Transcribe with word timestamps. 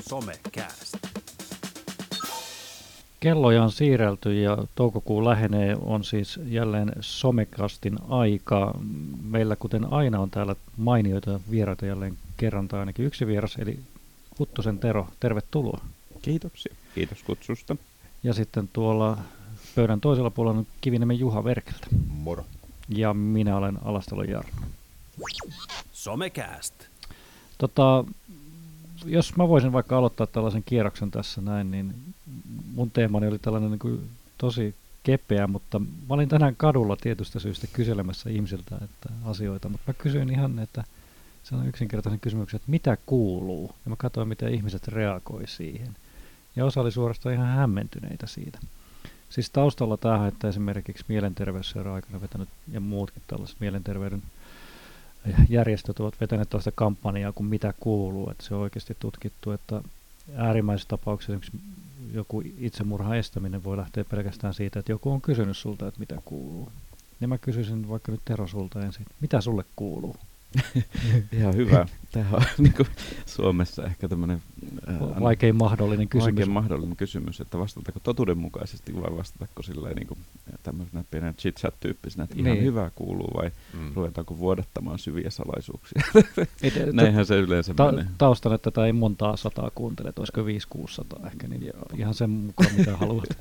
Somecast. 0.00 0.96
Kelloja 3.20 3.62
on 3.62 3.72
siirrelty 3.72 4.42
ja 4.42 4.58
toukokuu 4.74 5.24
lähenee, 5.24 5.76
on 5.80 6.04
siis 6.04 6.40
jälleen 6.46 6.92
somekastin 7.00 7.98
aika. 8.08 8.74
Meillä 9.22 9.56
kuten 9.56 9.92
aina 9.92 10.20
on 10.20 10.30
täällä 10.30 10.56
mainioita 10.76 11.40
vieraita 11.50 11.86
jälleen 11.86 12.18
kerran 12.36 12.68
tai 12.68 12.80
ainakin 12.80 13.06
yksi 13.06 13.26
vieras, 13.26 13.56
eli 13.58 13.78
Huttusen 14.38 14.78
Tero, 14.78 15.08
tervetuloa. 15.20 15.80
Kiitoksia. 16.22 16.74
Kiitos 16.94 17.22
kutsusta. 17.22 17.76
Ja 18.22 18.34
sitten 18.34 18.68
tuolla 18.72 19.18
pöydän 19.74 20.00
toisella 20.00 20.30
puolella 20.30 20.58
on 20.58 20.66
Kiviniemen 20.80 21.18
Juha 21.18 21.44
Verkeltä. 21.44 21.86
Moro. 22.08 22.44
Ja 22.88 23.14
minä 23.14 23.56
olen 23.56 23.78
Alastalon 23.84 24.28
Jarno. 24.28 24.50
Somecast. 25.92 26.89
Tota, 27.60 28.04
jos 29.04 29.36
mä 29.36 29.48
voisin 29.48 29.72
vaikka 29.72 29.98
aloittaa 29.98 30.26
tällaisen 30.26 30.62
kierroksen 30.66 31.10
tässä 31.10 31.40
näin, 31.40 31.70
niin 31.70 31.94
mun 32.74 32.90
teemani 32.90 33.26
oli 33.26 33.38
tällainen 33.38 33.70
niin 33.70 33.78
kuin 33.78 34.10
tosi 34.38 34.74
kepeä, 35.02 35.46
mutta 35.46 35.78
mä 35.78 35.86
olin 36.08 36.28
tänään 36.28 36.56
kadulla 36.56 36.96
tietystä 36.96 37.38
syystä 37.38 37.66
kyselemässä 37.72 38.30
ihmisiltä 38.30 38.78
että 38.84 39.08
asioita, 39.24 39.68
mutta 39.68 39.84
mä 39.86 39.94
kysyin 39.94 40.30
ihan, 40.30 40.58
että 40.58 40.84
se 41.42 41.54
on 41.54 41.66
yksinkertaisen 41.66 42.20
kysymyksen, 42.20 42.56
että 42.56 42.70
mitä 42.70 42.96
kuuluu, 43.06 43.74
ja 43.84 43.90
mä 43.90 43.96
katsoin, 43.96 44.28
miten 44.28 44.54
ihmiset 44.54 44.88
reagoi 44.88 45.46
siihen. 45.46 45.96
Ja 46.56 46.64
osa 46.64 46.80
oli 46.80 46.92
suorastaan 46.92 47.34
ihan 47.34 47.48
hämmentyneitä 47.48 48.26
siitä. 48.26 48.58
Siis 49.28 49.50
taustalla 49.50 49.96
tähän, 49.96 50.28
että 50.28 50.48
esimerkiksi 50.48 51.04
mielenterveysseura 51.08 51.94
aikana 51.94 52.20
vetänyt 52.20 52.48
ja 52.72 52.80
muutkin 52.80 53.22
tällaiset 53.26 53.60
mielenterveyden 53.60 54.22
järjestöt 55.48 56.00
ovat 56.00 56.20
vetäneet 56.20 56.48
tällaista 56.48 56.72
kampanjaa 56.74 57.32
kuin 57.32 57.46
mitä 57.46 57.74
kuuluu, 57.80 58.30
että 58.30 58.44
se 58.44 58.54
on 58.54 58.60
oikeasti 58.60 58.96
tutkittu, 59.00 59.50
että 59.52 59.82
äärimmäisessä 60.36 60.88
tapauksessa 60.88 61.32
esimerkiksi 61.32 61.60
joku 62.12 62.42
itsemurhan 62.58 63.16
estäminen 63.16 63.64
voi 63.64 63.76
lähteä 63.76 64.04
pelkästään 64.04 64.54
siitä, 64.54 64.78
että 64.78 64.92
joku 64.92 65.10
on 65.10 65.20
kysynyt 65.20 65.56
sulta, 65.56 65.88
että 65.88 66.00
mitä 66.00 66.18
kuuluu. 66.24 66.72
Ja 67.20 67.28
mä 67.28 67.38
kysyisin 67.38 67.88
vaikka 67.88 68.12
nyt 68.12 68.20
Tero 68.24 68.46
sulta 68.46 68.82
ensin, 68.82 69.06
mitä 69.20 69.40
sulle 69.40 69.64
kuuluu? 69.76 70.16
Ihan 71.38 71.56
hyvä. 71.56 71.86
Tämä 72.12 72.26
on 72.32 72.42
niin 72.58 72.72
kuin 72.72 72.88
Suomessa 73.26 73.84
ehkä 73.84 74.08
tämmöinen 74.08 74.42
vaikein 75.20 75.56
mahdollinen 75.56 76.08
kysymys. 76.08 76.34
Vaikein 76.34 76.50
mahdollinen 76.50 76.96
kysymys, 76.96 77.40
että 77.40 77.58
vastatako 77.58 78.00
totuudenmukaisesti 78.00 78.94
vai 78.94 79.16
vastatako 79.16 79.62
silleen 79.62 79.96
niin 79.96 80.06
kuin 80.06 80.18
tämmöisenä 80.62 81.04
pienen 81.10 81.34
chit-chat-tyyppisenä, 81.34 82.24
että 82.24 82.36
ihan 82.38 82.52
niin. 82.52 82.64
hyvä 82.64 82.90
kuuluu 82.94 83.30
vai 83.36 83.50
mm. 83.74 83.92
ruvetaanko 83.94 84.38
vuodattamaan 84.38 84.98
syviä 84.98 85.30
salaisuuksia. 85.30 86.02
Et, 86.62 86.92
Näinhän 86.92 87.26
se 87.26 87.38
yleensä 87.38 87.74
ta- 87.74 87.92
menee. 87.92 88.06
Taustan, 88.18 88.52
että 88.52 88.70
tätä 88.70 88.86
ei 88.86 88.92
montaa 88.92 89.36
sataa 89.36 89.70
kuuntele, 89.74 90.08
että 90.08 90.20
olisiko 90.20 90.40
5-600 91.22 91.26
ehkä, 91.26 91.48
niin 91.48 91.66
Joo. 91.66 91.82
ihan 91.96 92.14
sen 92.14 92.30
mukaan 92.30 92.70
mitä 92.76 92.96
haluat. 92.96 93.38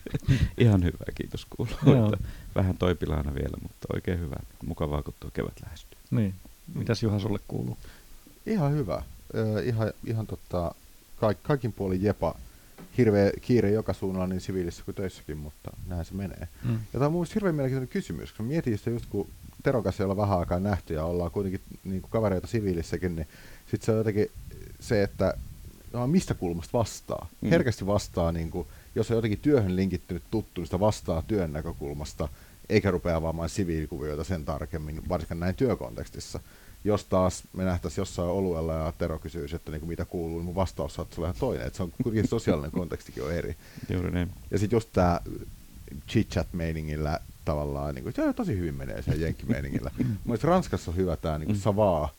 ihan 0.57 0.83
hyvä, 0.83 1.05
kiitos 1.15 1.45
kuuluu. 1.45 2.15
Vähän 2.55 2.77
toipilaana 2.77 3.33
vielä, 3.33 3.57
mutta 3.61 3.87
oikein 3.93 4.19
hyvä. 4.19 4.35
Mukavaa, 4.65 5.03
kun 5.03 5.13
tuo 5.19 5.29
kevät 5.33 5.61
lähestyy. 5.63 5.99
Niin. 6.11 6.35
Mitäs 6.73 7.03
Juha 7.03 7.19
sulle 7.19 7.39
kuuluu? 7.47 7.77
Ihan 8.45 8.73
hyvä. 8.73 9.03
Ihan 9.65 9.93
ihan 10.05 10.27
tota, 10.27 10.75
kaik, 11.19 11.43
kaikin 11.43 11.73
puolin 11.73 12.03
jepa. 12.03 12.35
Hirveä 12.97 13.31
kiire 13.41 13.71
joka 13.71 13.93
suunnalla 13.93 14.27
niin 14.27 14.41
siviilissä 14.41 14.83
kuin 14.83 14.95
töissäkin, 14.95 15.37
mutta 15.37 15.71
näin 15.87 16.05
se 16.05 16.13
menee. 16.13 16.47
Mm. 16.63 16.73
Ja 16.73 16.79
tämä 16.91 17.05
on 17.05 17.11
mun 17.11 17.25
hirveän 17.35 17.55
mielenkiintoinen 17.55 17.93
kysymys, 17.93 18.29
koska 18.29 18.43
mietin 18.43 18.77
sitä 18.77 18.89
just 18.89 19.05
kun 19.05 19.27
Teron 19.63 19.83
kanssa 19.83 20.03
ei 20.03 20.05
olla 20.05 20.17
vähän 20.17 20.39
aikaa 20.39 20.59
nähty 20.59 20.93
ja 20.93 21.05
ollaan 21.05 21.31
kuitenkin 21.31 21.61
niin 21.83 22.01
kuin 22.01 22.11
kavereita 22.11 22.47
siviilissäkin, 22.47 23.15
niin 23.15 23.27
sitten 23.71 23.85
se 23.85 23.91
on 23.91 23.97
jotenkin 23.97 24.31
se, 24.79 25.03
että 25.03 25.33
no, 25.93 26.07
mistä 26.07 26.33
kulmasta 26.33 26.77
vastaa. 26.77 27.27
Mm. 27.41 27.49
Herkästi 27.49 27.85
vastaa, 27.85 28.31
niin 28.31 28.51
kuin, 28.51 28.67
jos 28.95 29.11
on 29.11 29.15
jotenkin 29.15 29.39
työhön 29.39 29.75
linkittynyt 29.75 30.23
tuttu, 30.31 30.61
niin 30.61 30.67
sitä 30.67 30.79
vastaa 30.79 31.21
työn 31.21 31.53
näkökulmasta, 31.53 32.27
eikä 32.69 32.91
rupea 32.91 33.15
avaamaan 33.15 33.49
siviilikuvioita 33.49 34.23
sen 34.23 34.45
tarkemmin, 34.45 35.09
varsinkaan 35.09 35.39
näin 35.39 35.55
työkontekstissa 35.55 36.39
jos 36.83 37.05
taas 37.05 37.43
me 37.53 37.63
nähtäisiin 37.63 38.01
jossain 38.01 38.29
oluella 38.29 38.73
ja 38.73 38.93
Tero 38.97 39.19
kysyisi, 39.19 39.55
että 39.55 39.71
niin 39.71 39.79
kuin 39.79 39.89
mitä 39.89 40.05
kuuluu, 40.05 40.37
niin 40.37 40.45
mun 40.45 40.55
vastaus 40.55 40.95
saattaa 40.95 41.15
olla 41.17 41.27
ihan 41.27 41.39
toinen. 41.39 41.67
Että 41.67 41.77
se 41.77 41.83
on 41.83 41.91
kuitenkin 42.03 42.29
sosiaalinen 42.29 42.71
kontekstikin 42.71 43.23
on 43.23 43.33
eri. 43.33 43.55
Juuri 43.89 44.11
niin. 44.11 44.31
Ja 44.51 44.59
sitten 44.59 44.77
just 44.77 44.89
tämä 44.93 45.19
chit-chat-meiningillä 46.07 47.19
tavallaan, 47.45 47.95
niin 47.95 48.03
kuin, 48.03 48.13
se 48.15 48.33
tosi 48.33 48.57
hyvin 48.57 48.75
menee 48.75 49.01
sen 49.01 49.21
jenkkimeiningillä. 49.21 49.91
Mielestäni 50.25 50.49
Ranskassa 50.49 50.91
on 50.91 50.97
hyvä 50.97 51.15
tämä 51.15 51.37
niin 51.37 51.47
kuin 51.47 51.57
mm. 51.57 51.61
savaa, 51.61 52.09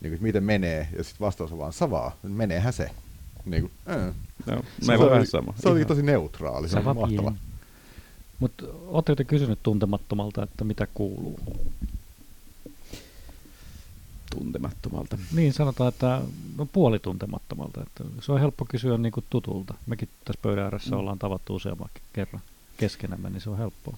niin 0.00 0.12
kuin, 0.12 0.22
miten 0.22 0.44
menee, 0.44 0.88
ja 0.96 1.04
sitten 1.04 1.26
vastaus 1.26 1.52
on 1.52 1.58
vaan 1.58 1.72
savaa, 1.72 2.16
meneehän 2.22 2.72
se. 2.72 2.90
Niin 3.44 3.62
kuin, 3.62 3.72
äh. 3.96 4.14
no, 4.46 4.62
se, 4.82 4.92
on, 4.92 5.10
vähän 5.10 5.26
sama. 5.26 5.54
Se 5.62 5.68
oli 5.68 5.84
tosi 5.84 6.02
neutraali, 6.02 6.68
se 6.68 6.78
on 6.78 6.84
mahtava. 6.96 7.32
Mutta 8.44 8.64
oletteko 8.86 9.16
te 9.16 9.24
kysynyt 9.24 9.58
tuntemattomalta, 9.62 10.42
että 10.42 10.64
mitä 10.64 10.86
kuuluu? 10.94 11.40
tuntemattomalta. 14.34 15.18
Niin, 15.32 15.52
sanotaan, 15.52 15.88
että 15.88 16.20
no, 16.56 16.66
puolituntemattomalta. 16.66 17.82
Että 17.82 18.04
se 18.20 18.32
on 18.32 18.40
helppo 18.40 18.64
kysyä 18.64 18.98
niin 18.98 19.12
kuin 19.12 19.24
tutulta. 19.30 19.74
Mekin 19.86 20.08
tässä 20.24 20.40
pöydän 20.42 20.64
ääressä 20.64 20.90
mm. 20.90 21.00
ollaan 21.00 21.18
tavattu 21.18 21.54
useamman 21.54 21.88
kerran 22.12 22.42
keskenämme, 22.76 23.30
niin 23.30 23.40
se 23.40 23.50
on 23.50 23.58
helppoa. 23.58 23.96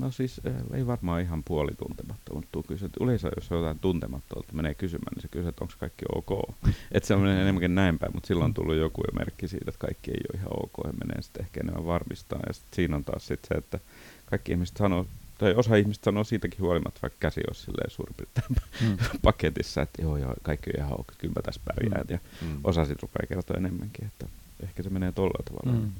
No 0.00 0.10
siis 0.10 0.40
eh, 0.44 0.54
ei 0.74 0.86
varmaan 0.86 1.22
ihan 1.22 1.42
puolituntemattomalta 1.44 2.48
tuu 2.52 2.62
kysyä. 2.62 2.88
Yleensä 3.00 3.30
jos 3.36 3.52
on 3.52 3.58
jotain 3.58 3.78
tuntemattomalta 3.78 4.52
menee 4.52 4.74
kysymään, 4.74 5.12
niin 5.14 5.22
se 5.22 5.28
kysyy, 5.28 5.48
että 5.48 5.64
onko 5.64 5.74
kaikki 5.78 6.04
ok. 6.14 6.54
että 6.92 7.06
se 7.06 7.14
on 7.14 7.28
enemmänkin 7.28 7.74
näin 7.74 7.98
päin, 7.98 8.12
mutta 8.14 8.26
silloin 8.26 8.44
on 8.44 8.54
tullut 8.54 8.76
joku 8.76 9.00
jo 9.00 9.18
merkki 9.18 9.48
siitä, 9.48 9.64
että 9.68 9.78
kaikki 9.78 10.10
ei 10.10 10.20
ole 10.32 10.40
ihan 10.40 10.52
ok 10.62 10.86
ja 10.86 10.92
menee 10.92 11.22
sitten 11.22 11.42
ehkä 11.42 11.60
enemmän 11.60 11.86
varmistaa. 11.86 12.40
Ja 12.46 12.52
sitten 12.52 12.76
siinä 12.76 12.96
on 12.96 13.04
taas 13.04 13.26
sit 13.26 13.40
se, 13.48 13.54
että 13.54 13.78
kaikki 14.26 14.52
ihmiset 14.52 14.76
sanoo 14.76 15.06
tai 15.38 15.54
osa 15.54 15.76
ihmistä 15.76 16.04
sanoo 16.04 16.24
siitäkin 16.24 16.60
huolimatta, 16.60 16.98
vaikka 17.02 17.16
käsi 17.20 17.40
olisi 17.48 17.62
silleen 17.62 17.90
suurin 17.90 18.14
piirtein 18.16 18.46
mm. 18.90 18.98
paketissa, 19.22 19.82
että 19.82 20.02
joo, 20.02 20.16
joo, 20.16 20.34
kaikki 20.42 20.70
on 20.70 20.84
ihan 20.84 21.00
ok, 21.00 21.06
kyllä 21.18 21.34
mä 21.36 21.42
tässä 21.42 21.60
pärjään. 21.64 22.06
Mm. 22.06 22.12
Ja 22.12 22.18
mm. 22.42 22.60
osa 22.64 22.84
sitten 22.84 23.02
rupeaa 23.02 23.26
kertoa 23.28 23.56
enemmänkin, 23.56 24.06
että 24.06 24.26
ehkä 24.62 24.82
se 24.82 24.90
menee 24.90 25.12
tolla 25.12 25.44
tavalla. 25.44 25.80
Mm. 25.80 25.92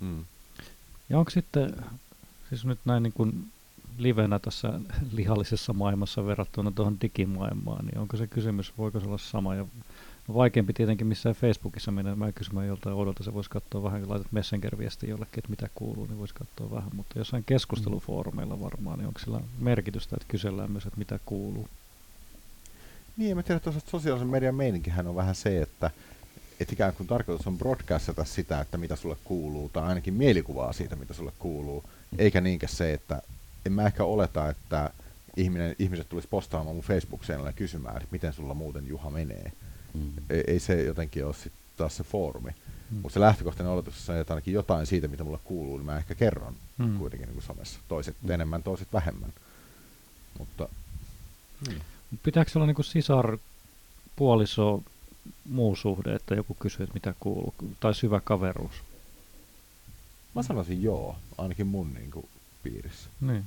Mm. 0.00 0.24
Ja 1.08 1.18
onko 1.18 1.30
sitten, 1.30 1.76
siis 2.48 2.64
nyt 2.64 2.78
näin 2.84 3.02
niin 3.02 3.12
kuin 3.12 3.46
livenä 3.98 4.38
tässä 4.38 4.80
lihallisessa 5.12 5.72
maailmassa 5.72 6.26
verrattuna 6.26 6.70
tuohon 6.70 6.96
digimaailmaan, 7.02 7.86
niin 7.86 7.98
onko 7.98 8.16
se 8.16 8.26
kysymys, 8.26 8.72
voiko 8.78 9.00
se 9.00 9.06
olla 9.06 9.18
sama? 9.18 9.54
Ja 9.54 9.66
No 10.28 10.34
vaikeampi 10.34 10.72
tietenkin 10.72 11.06
missään 11.06 11.34
Facebookissa 11.34 11.90
mennä 11.90 12.16
mä 12.16 12.32
kysymään 12.32 12.66
joltain 12.66 12.96
oudolta, 12.96 13.24
se 13.24 13.34
voisi 13.34 13.50
katsoa 13.50 13.82
vähän, 13.82 14.00
kun 14.00 14.10
laitat 14.10 14.32
Messenger-viestiä 14.32 15.10
jollekin, 15.10 15.38
että 15.38 15.50
mitä 15.50 15.68
kuuluu, 15.74 16.06
niin 16.06 16.18
voisi 16.18 16.34
katsoa 16.34 16.70
vähän, 16.70 16.90
mutta 16.94 17.18
jossain 17.18 17.44
keskustelufoorumeilla 17.44 18.60
varmaan, 18.60 18.98
niin 18.98 19.06
onko 19.06 19.20
sillä 19.20 19.40
merkitystä, 19.58 20.16
että 20.16 20.28
kysellään 20.28 20.72
myös, 20.72 20.86
että 20.86 20.98
mitä 20.98 21.18
kuuluu? 21.26 21.68
Niin, 23.16 23.36
mä 23.36 23.42
tiedän, 23.42 23.56
että 23.56 23.90
sosiaalisen 23.90 24.28
median 24.28 24.54
meininkihän 24.54 25.06
on 25.06 25.14
vähän 25.14 25.34
se, 25.34 25.62
että 25.62 25.90
et 26.60 26.72
ikään 26.72 26.92
kuin 26.92 27.06
tarkoitus 27.06 27.46
on 27.46 27.58
broadcastata 27.58 28.24
sitä, 28.24 28.60
että 28.60 28.78
mitä 28.78 28.96
sulle 28.96 29.16
kuuluu, 29.24 29.68
tai 29.68 29.82
ainakin 29.82 30.14
mielikuvaa 30.14 30.72
siitä, 30.72 30.96
mitä 30.96 31.14
sulle 31.14 31.32
kuuluu, 31.38 31.84
eikä 32.18 32.40
niinkään 32.40 32.72
se, 32.72 32.92
että 32.92 33.22
en 33.66 33.72
mä 33.72 33.86
ehkä 33.86 34.04
oleta, 34.04 34.48
että 34.48 34.90
ihminen, 35.36 35.76
ihmiset 35.78 36.08
tulisi 36.08 36.28
postaamaan 36.28 36.76
mun 36.76 36.84
Facebook-seinälle 36.84 37.52
kysymään, 37.52 37.96
että 37.96 38.08
miten 38.10 38.32
sulla 38.32 38.54
muuten 38.54 38.88
Juha 38.88 39.10
menee. 39.10 39.52
Mm. 39.94 40.12
Ei, 40.30 40.44
ei 40.46 40.58
se 40.58 40.82
jotenkin 40.82 41.26
ole 41.26 41.34
sit 41.34 41.52
taas 41.76 41.96
se 41.96 42.04
foorumi. 42.04 42.50
Mm. 42.90 42.96
Mutta 42.96 43.14
se 43.14 43.20
lähtökohtainen 43.20 43.72
oletus 43.72 44.10
on, 44.10 44.16
että 44.16 44.32
ainakin 44.32 44.54
jotain 44.54 44.86
siitä, 44.86 45.08
mitä 45.08 45.24
mulle 45.24 45.38
kuuluu, 45.44 45.76
niin 45.76 45.86
mä 45.86 45.98
ehkä 45.98 46.14
kerron 46.14 46.54
mm. 46.78 46.98
kuitenkin 46.98 47.26
niin 47.26 47.34
kuin 47.34 47.44
somessa. 47.44 47.80
Toiset 47.88 48.16
mm. 48.22 48.30
enemmän, 48.30 48.62
toiset 48.62 48.88
vähemmän. 48.92 49.32
Mutta, 50.38 50.68
niin. 51.68 51.82
Pitääkö 52.22 52.50
olla 52.54 52.66
niin 52.66 52.74
kuin 52.74 52.84
sisar, 52.84 53.38
puoliso, 54.16 54.82
muu 55.50 55.76
suhde, 55.76 56.14
että 56.14 56.34
joku 56.34 56.56
kysyy, 56.60 56.84
että 56.84 56.94
mitä 56.94 57.14
kuuluu, 57.20 57.54
tai 57.80 57.94
syvä 57.94 58.20
kaveruus? 58.24 58.74
Mä 60.34 60.42
sanoisin 60.42 60.82
joo, 60.82 61.16
ainakin 61.38 61.66
mun 61.66 61.94
niin 61.94 62.10
kuin, 62.10 62.26
piirissä. 62.62 63.10
Niin. 63.20 63.44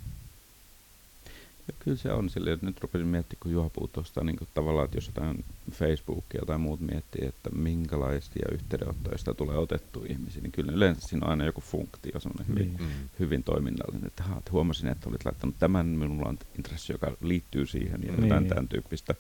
Ja 1.67 1.73
kyllä 1.79 1.97
se 1.97 2.11
on 2.11 2.29
silleen, 2.29 2.53
että 2.53 2.65
nyt 2.65 2.81
rupesin 2.81 3.07
miettimään, 3.07 3.39
kun 3.39 3.51
Juha 3.51 3.69
puhuu 3.69 3.87
tuosta 3.87 4.23
niin 4.23 4.35
kuin 4.35 4.47
tavallaan, 4.53 4.85
että 4.85 4.97
jos 4.97 5.07
jotain 5.07 5.45
Facebookia 5.71 6.41
tai 6.47 6.57
muut 6.57 6.79
miettii, 6.79 7.25
että 7.27 7.49
minkälaisia 7.49 8.47
yhteydenottoja 8.51 9.17
sitä 9.17 9.33
tulee 9.33 9.57
otettu 9.57 10.05
ihmisiin, 10.09 10.43
niin 10.43 10.51
kyllä 10.51 10.71
yleensä 10.71 11.07
siinä 11.07 11.25
on 11.25 11.29
aina 11.29 11.45
joku 11.45 11.61
funktio, 11.61 12.19
semmoinen 12.19 12.47
hyvin, 12.47 12.67
niin. 12.67 12.81
mm. 12.81 13.09
hyvin 13.19 13.43
toiminnallinen, 13.43 14.07
että, 14.07 14.23
että 14.37 14.51
huomasin, 14.51 14.89
että 14.89 15.09
olit 15.09 15.25
laittanut 15.25 15.55
tämän, 15.59 15.85
minulla 15.85 16.29
on 16.29 16.37
intressi, 16.57 16.93
joka 16.93 17.17
liittyy 17.21 17.65
siihen 17.65 18.03
ja 18.03 18.11
jotain 18.11 18.29
niin. 18.29 18.49
tämän 18.49 18.67
tyyppistä. 18.67 19.15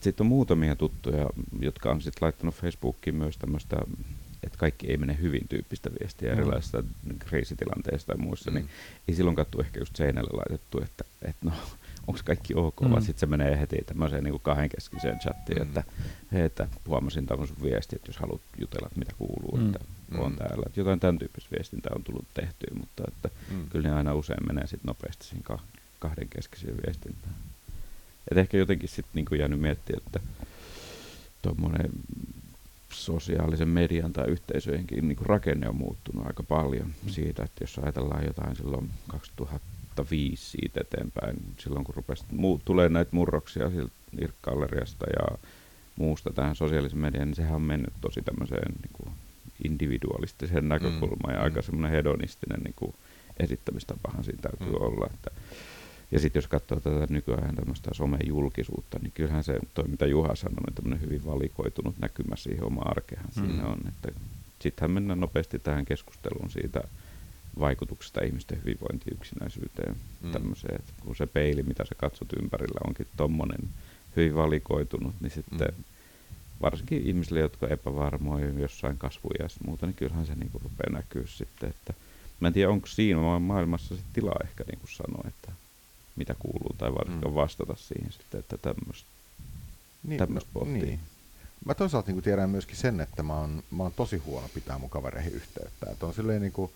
Sitten 0.00 0.24
on 0.24 0.28
muutamia 0.28 0.76
tuttuja, 0.76 1.30
jotka 1.60 1.90
on 1.90 2.02
sitten 2.02 2.26
laittanut 2.26 2.54
Facebookiin 2.54 3.16
myös 3.16 3.36
tämmöistä 3.36 3.76
että 4.42 4.58
kaikki 4.58 4.86
ei 4.86 4.96
mene 4.96 5.18
hyvin 5.20 5.48
tyyppistä 5.48 5.90
viestiä 6.00 6.32
mm. 6.32 6.38
erilaisista 6.38 6.82
kriisitilanteista 7.18 8.06
tai 8.06 8.24
muissa, 8.24 8.50
niin 8.50 8.64
mm. 8.64 8.68
niin 8.68 9.04
ei 9.08 9.14
silloin 9.14 9.36
kattu 9.36 9.60
ehkä 9.60 9.80
just 9.80 9.96
seinälle 9.96 10.30
laitettu, 10.32 10.82
että, 10.82 11.04
että 11.22 11.46
no, 11.46 11.52
onko 12.06 12.20
kaikki 12.24 12.54
ok, 12.54 12.80
mm. 12.80 12.90
vaan 12.90 13.02
sitten 13.02 13.20
se 13.20 13.26
menee 13.26 13.60
heti 13.60 13.76
tämmöiseen 13.86 14.24
niin 14.24 14.40
kahdenkeskiseen 14.42 15.18
chattiin, 15.18 15.58
mm. 15.58 15.62
että 15.62 15.82
hei, 16.32 16.42
että 16.42 16.68
huomasin 16.86 17.26
tämän 17.26 17.46
sun 17.46 17.62
viesti, 17.62 17.96
että 17.96 18.08
jos 18.08 18.18
haluat 18.18 18.40
jutella, 18.60 18.86
että 18.86 18.98
mitä 18.98 19.12
kuuluu, 19.18 19.56
mm. 19.56 19.66
että 19.66 19.84
mm. 20.10 20.18
on 20.18 20.36
täällä. 20.36 20.62
Että 20.66 20.80
jotain 20.80 21.00
tämän 21.00 21.18
tyyppistä 21.18 21.50
viestintää 21.56 21.92
on 21.96 22.04
tullut 22.04 22.26
tehtyä, 22.34 22.70
mutta 22.78 23.04
että 23.08 23.30
mm. 23.50 23.68
kyllä 23.68 23.88
ne 23.88 23.94
aina 23.94 24.14
usein 24.14 24.46
menee 24.46 24.66
sitten 24.66 24.88
nopeasti 24.88 25.24
siihen 25.26 25.44
kahdenkeskiseen 25.98 26.76
viestintään. 26.86 27.34
Et 28.30 28.38
ehkä 28.38 28.56
jotenkin 28.56 28.88
sitten 28.88 29.12
niinku 29.14 29.34
jäänyt 29.34 29.60
miettiä, 29.60 29.96
että 30.06 30.20
tuommoinen 31.42 31.90
sosiaalisen 32.92 33.68
median 33.68 34.12
tai 34.12 34.28
yhteisöjenkin 34.28 35.08
niin 35.08 35.18
rakenne 35.20 35.68
on 35.68 35.76
muuttunut 35.76 36.26
aika 36.26 36.42
paljon 36.42 36.86
mm. 36.86 37.10
siitä, 37.10 37.42
että 37.42 37.62
jos 37.64 37.78
ajatellaan 37.78 38.24
jotain 38.24 38.56
silloin 38.56 38.90
2005 39.08 40.50
siitä 40.50 40.80
eteenpäin, 40.80 41.36
silloin 41.58 41.84
kun 41.84 41.94
rupesi 41.94 42.24
muu, 42.30 42.60
tulee 42.64 42.88
näitä 42.88 43.10
murroksia 43.12 43.70
sieltä 43.70 43.92
Irkkalleriasta 44.20 45.06
ja 45.06 45.38
muusta 45.96 46.32
tähän 46.32 46.56
sosiaalisen 46.56 46.98
median, 46.98 47.28
niin 47.28 47.36
sehän 47.36 47.54
on 47.54 47.62
mennyt 47.62 47.92
tosi 48.00 48.22
tämmöiseen 48.22 48.72
niin 48.82 48.92
kuin 48.92 49.10
individualistiseen 49.64 50.68
näkökulmaan 50.68 51.34
mm. 51.34 51.34
ja 51.34 51.42
aika 51.42 51.60
mm. 51.60 51.64
semmoinen 51.64 51.90
hedonistinen 51.90 52.60
niin 52.60 52.74
kuin 52.76 52.94
esittämistapahan 53.40 54.24
siinä 54.24 54.42
täytyy 54.42 54.78
mm. 54.78 54.82
olla. 54.84 55.10
Että 55.14 55.30
ja 56.10 56.18
sitten 56.18 56.40
jos 56.40 56.48
katsoo 56.48 56.80
tätä 56.80 57.06
nykyään 57.10 57.56
tämmöistä 57.56 57.90
somejulkisuutta, 57.94 58.98
niin 59.02 59.12
kyllähän 59.12 59.44
se, 59.44 59.58
toi 59.74 59.88
mitä 59.88 60.06
Juha 60.06 60.36
sanoi, 60.36 60.64
niin 60.66 60.74
tämmöinen 60.74 61.00
hyvin 61.00 61.26
valikoitunut 61.26 61.98
näkymä 61.98 62.36
siihen 62.36 62.64
oma 62.64 62.82
arkehan 62.82 63.30
mm. 63.36 63.46
siinä 63.46 63.66
on. 63.66 63.78
Että 63.88 64.20
sittenhän 64.60 64.90
mennään 64.90 65.20
nopeasti 65.20 65.58
tähän 65.58 65.84
keskusteluun 65.84 66.50
siitä 66.50 66.80
vaikutuksesta 67.58 68.24
ihmisten 68.24 68.58
hyvinvointiin, 68.58 69.16
yksinäisyyteen, 69.16 69.96
mm. 70.22 70.32
tämmöiseen, 70.32 70.74
että 70.74 70.92
kun 71.00 71.16
se 71.16 71.26
peili, 71.26 71.62
mitä 71.62 71.84
sä 71.84 71.94
katsot 71.94 72.32
ympärillä, 72.42 72.80
onkin 72.86 73.06
tommonen 73.16 73.68
hyvin 74.16 74.34
valikoitunut, 74.34 75.14
niin 75.20 75.30
sitten 75.30 75.68
mm. 75.78 75.84
varsinkin 76.60 77.06
ihmisille, 77.06 77.40
jotka 77.40 77.68
epävarmoja 77.68 78.48
jossain 78.48 78.98
kasvujäässä 78.98 79.60
muuta, 79.66 79.86
niin 79.86 79.94
kyllähän 79.94 80.26
se 80.26 80.34
niin 80.34 80.50
rupeaa 80.54 80.92
näkyä 80.92 81.22
sitten, 81.26 81.70
että 81.70 81.94
mä 82.40 82.48
en 82.48 82.54
tiedä, 82.54 82.70
onko 82.70 82.86
siinä 82.86 83.38
maailmassa 83.38 83.96
se 83.96 84.02
tila 84.12 84.32
ehkä 84.44 84.64
niin 84.64 84.78
kuin 84.78 84.90
sanoi, 84.90 85.28
että 85.28 85.52
mitä 86.18 86.34
kuuluu, 86.38 86.74
tai 86.78 86.94
varsinkaan 86.94 87.32
mm. 87.32 87.36
vastata 87.36 87.74
siihen 87.76 88.12
sitten, 88.12 88.40
että 88.40 88.58
tämmöistä 88.58 89.08
niin, 90.02 90.20
no, 90.28 90.40
pohtii. 90.52 90.82
Niin. 90.82 91.00
Mä 91.64 91.74
toisaalta 91.74 92.12
niin 92.12 92.22
tiedän 92.22 92.50
myöskin 92.50 92.76
sen, 92.76 93.00
että 93.00 93.22
mä 93.22 93.40
oon, 93.40 93.62
mä 93.70 93.82
oon 93.82 93.92
tosi 93.96 94.16
huono 94.16 94.48
pitää 94.54 94.78
mun 94.78 94.90
kavereihin 94.90 95.32
yhteyttä. 95.32 95.90
Että 95.90 96.06
on 96.06 96.14
silleen 96.14 96.42
niin 96.42 96.52
kuin, 96.52 96.72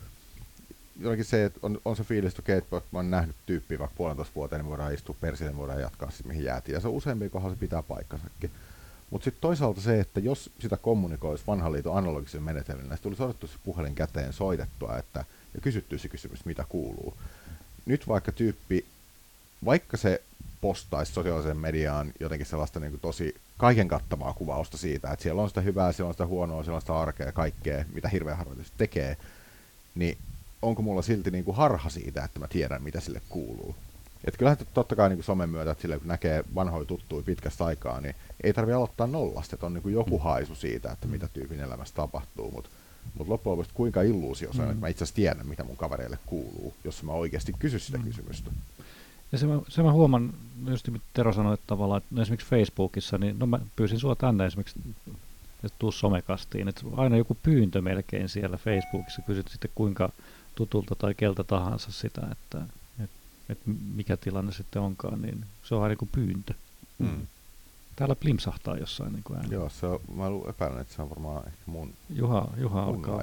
jotenkin 1.00 1.24
se, 1.24 1.44
että 1.44 1.58
on, 1.62 1.80
on 1.84 1.96
se 1.96 2.04
fiilis, 2.04 2.38
että, 2.38 2.56
että 2.56 2.80
mä 2.92 2.98
oon 2.98 3.10
nähnyt 3.10 3.36
tyyppiä 3.46 3.78
vaikka 3.78 3.96
puolentoista 3.96 4.34
vuoteen, 4.34 4.60
niin 4.60 4.70
voidaan 4.70 4.94
istua 4.94 5.16
persille, 5.20 5.50
niin 5.50 5.58
voidaan 5.58 5.80
jatkaa 5.80 6.10
sitten 6.10 6.28
mihin 6.28 6.44
jäätiin. 6.44 6.74
Ja 6.74 6.80
se 6.80 6.88
useampi 6.88 7.28
kohdalla 7.28 7.54
se 7.54 7.60
pitää 7.60 7.82
paikkansakin. 7.82 8.50
Mutta 9.10 9.24
sitten 9.24 9.40
toisaalta 9.40 9.80
se, 9.80 10.00
että 10.00 10.20
jos 10.20 10.50
sitä 10.58 10.76
kommunikoisi 10.76 11.44
vanhan 11.46 11.72
liiton 11.72 11.96
analogisen 11.96 12.42
menetelmän, 12.42 12.88
niin 12.88 12.98
tulisi 13.02 13.22
otettu 13.22 13.46
se 13.46 13.54
puhelin 13.64 13.94
käteen 13.94 14.32
soitettua 14.32 14.98
että, 14.98 15.24
ja 15.54 15.60
kysyttyä 15.60 15.98
se 15.98 16.08
kysymys, 16.08 16.44
mitä 16.44 16.64
kuuluu. 16.68 17.14
Nyt 17.86 18.08
vaikka 18.08 18.32
tyyppi 18.32 18.86
vaikka 19.64 19.97
se 19.97 20.23
postaisi 20.61 21.12
sosiaaliseen 21.12 21.56
mediaan 21.56 22.12
jotenkin 22.20 22.47
sellaista 22.47 22.81
niin 22.81 22.91
kuin 22.91 23.00
tosi 23.00 23.35
kaiken 23.56 23.88
kattavaa 23.88 24.32
kuvausta 24.32 24.76
siitä, 24.76 25.12
että 25.12 25.23
siellä 25.23 25.43
on 25.43 25.49
sitä 25.49 25.61
hyvää, 25.61 25.93
siellä 25.93 26.09
on 26.09 26.14
sitä 26.14 26.26
huonoa, 26.26 26.62
siellä 26.62 26.76
on 26.76 26.81
sitä 26.81 26.99
arkea 26.99 27.26
ja 27.26 27.32
kaikkea, 27.32 27.85
mitä 27.93 28.09
hirveän 28.09 28.37
harvoin 28.37 28.67
tekee, 28.76 29.17
niin 29.94 30.19
onko 30.62 30.82
mulla 30.82 31.03
silti 31.03 31.31
niin 31.31 31.44
kuin 31.44 31.56
harha 31.56 31.91
siitä, 31.91 32.25
että 32.25 32.41
mä 32.41 32.49
tiedän, 32.49 32.82
mitä 32.82 33.00
sille 33.00 33.20
kuuluu. 33.29 33.75
Et 34.25 34.37
kyllähän 34.37 34.59
totta 34.75 34.97
kai 34.97 35.09
niin 35.09 35.17
kuin 35.17 35.25
somen 35.25 35.49
myötä, 35.49 35.70
että 35.70 35.82
sille, 35.82 35.99
kun 35.99 36.09
näkee 36.09 36.44
vanhoja 36.55 36.85
tuttuja 36.85 37.23
pitkästä 37.23 37.64
aikaa, 37.64 38.00
niin 38.00 38.14
ei 38.43 38.53
tarvitse 38.53 38.75
aloittaa 38.75 39.06
nollasta, 39.06 39.56
että 39.56 39.67
on 39.67 39.75
niin 39.75 39.82
kuin 39.82 39.94
joku 39.94 40.19
mm. 40.19 40.25
haisu 40.25 40.55
siitä, 40.55 40.93
että 40.93 41.06
mitä 41.06 41.29
tyypin 41.29 41.61
elämässä 41.61 41.94
tapahtuu, 41.94 42.50
mutta 42.50 42.70
mut 43.14 43.29
loppujen 43.29 43.53
lopuksi 43.53 43.75
kuinka 43.75 44.03
illuusio 44.03 44.53
se 44.53 44.61
on, 44.61 44.67
mm. 44.69 44.70
että 44.70 44.81
mä 44.81 44.88
itse 44.88 45.05
asiassa 45.05 45.17
tiedän, 45.17 45.47
mitä 45.47 45.64
mun 45.64 45.76
kavereille 45.76 46.19
kuuluu, 46.26 46.75
jos 46.85 47.03
mä 47.03 47.12
oikeasti 47.12 47.53
kysy 47.59 47.79
sitä 47.79 47.99
mm. 47.99 48.05
kysymystä. 48.05 48.50
Ja 49.32 49.38
se 49.38 49.46
mä, 49.46 49.61
se 49.69 49.82
mä 49.82 49.93
huomaan, 49.93 50.34
just 50.67 50.88
mitä 50.88 51.05
Tero 51.12 51.32
sanoi, 51.32 51.55
että 51.55 51.67
tavallaan, 51.67 51.99
että 51.99 52.14
no 52.14 52.23
esimerkiksi 52.23 52.50
Facebookissa, 52.50 53.19
niin 53.19 53.38
no 53.38 53.46
mä 53.46 53.58
pyysin 53.76 53.99
sua 53.99 54.14
tänne 54.14 54.46
esimerkiksi, 54.46 54.81
että 55.64 55.79
tuu 55.79 55.93
somekastiin, 55.93 56.69
että 56.69 56.82
aina 56.96 57.17
joku 57.17 57.37
pyyntö 57.43 57.82
melkein 57.82 58.29
siellä 58.29 58.56
Facebookissa, 58.56 59.23
kysyt 59.23 59.49
sitten 59.49 59.70
kuinka 59.75 60.12
tutulta 60.55 60.94
tai 60.94 61.14
keltä 61.14 61.44
tahansa 61.44 61.93
sitä, 61.93 62.20
että 62.32 62.62
et, 63.05 63.11
et 63.49 63.58
mikä 63.94 64.17
tilanne 64.17 64.52
sitten 64.52 64.82
onkaan, 64.82 65.23
niin 65.23 65.44
se 65.64 65.75
on 65.75 65.82
aina 65.82 65.96
kuin 65.96 66.08
pyyntö. 66.12 66.55
Mm. 66.99 67.26
Täällä 67.96 68.14
plimsahtaa 68.14 68.76
jossain 68.76 69.12
niin 69.12 69.25
kuin 69.25 69.37
ääni. 69.37 69.55
Joo, 69.55 69.69
se 69.69 69.87
on, 69.87 70.00
mä 70.14 70.25
epäilen, 70.49 70.81
että 70.81 70.94
se 70.94 71.02
on 71.02 71.11
varmaan 71.11 71.46
ehkä 71.46 71.62
mun 71.67 71.93
Juha, 72.11 72.49
Juha 72.56 72.85
mun 72.85 72.94
alkaa 72.94 73.23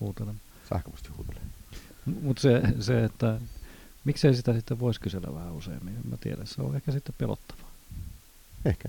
huutelemaan. 0.00 0.40
Sähköposti 0.68 1.08
huutelee. 1.16 1.42
Mutta 2.22 2.42
se, 2.42 2.62
se, 2.80 3.04
että 3.04 3.40
Miksei 4.06 4.34
sitä 4.34 4.52
sitten 4.52 4.80
voisi 4.80 5.00
kysellä 5.00 5.34
vähän 5.34 5.52
useammin? 5.52 5.94
Mä 6.10 6.16
tiedän, 6.20 6.46
se 6.46 6.62
on 6.62 6.76
ehkä 6.76 6.92
sitten 6.92 7.14
pelottavaa. 7.18 7.70
Ehkä. 8.64 8.88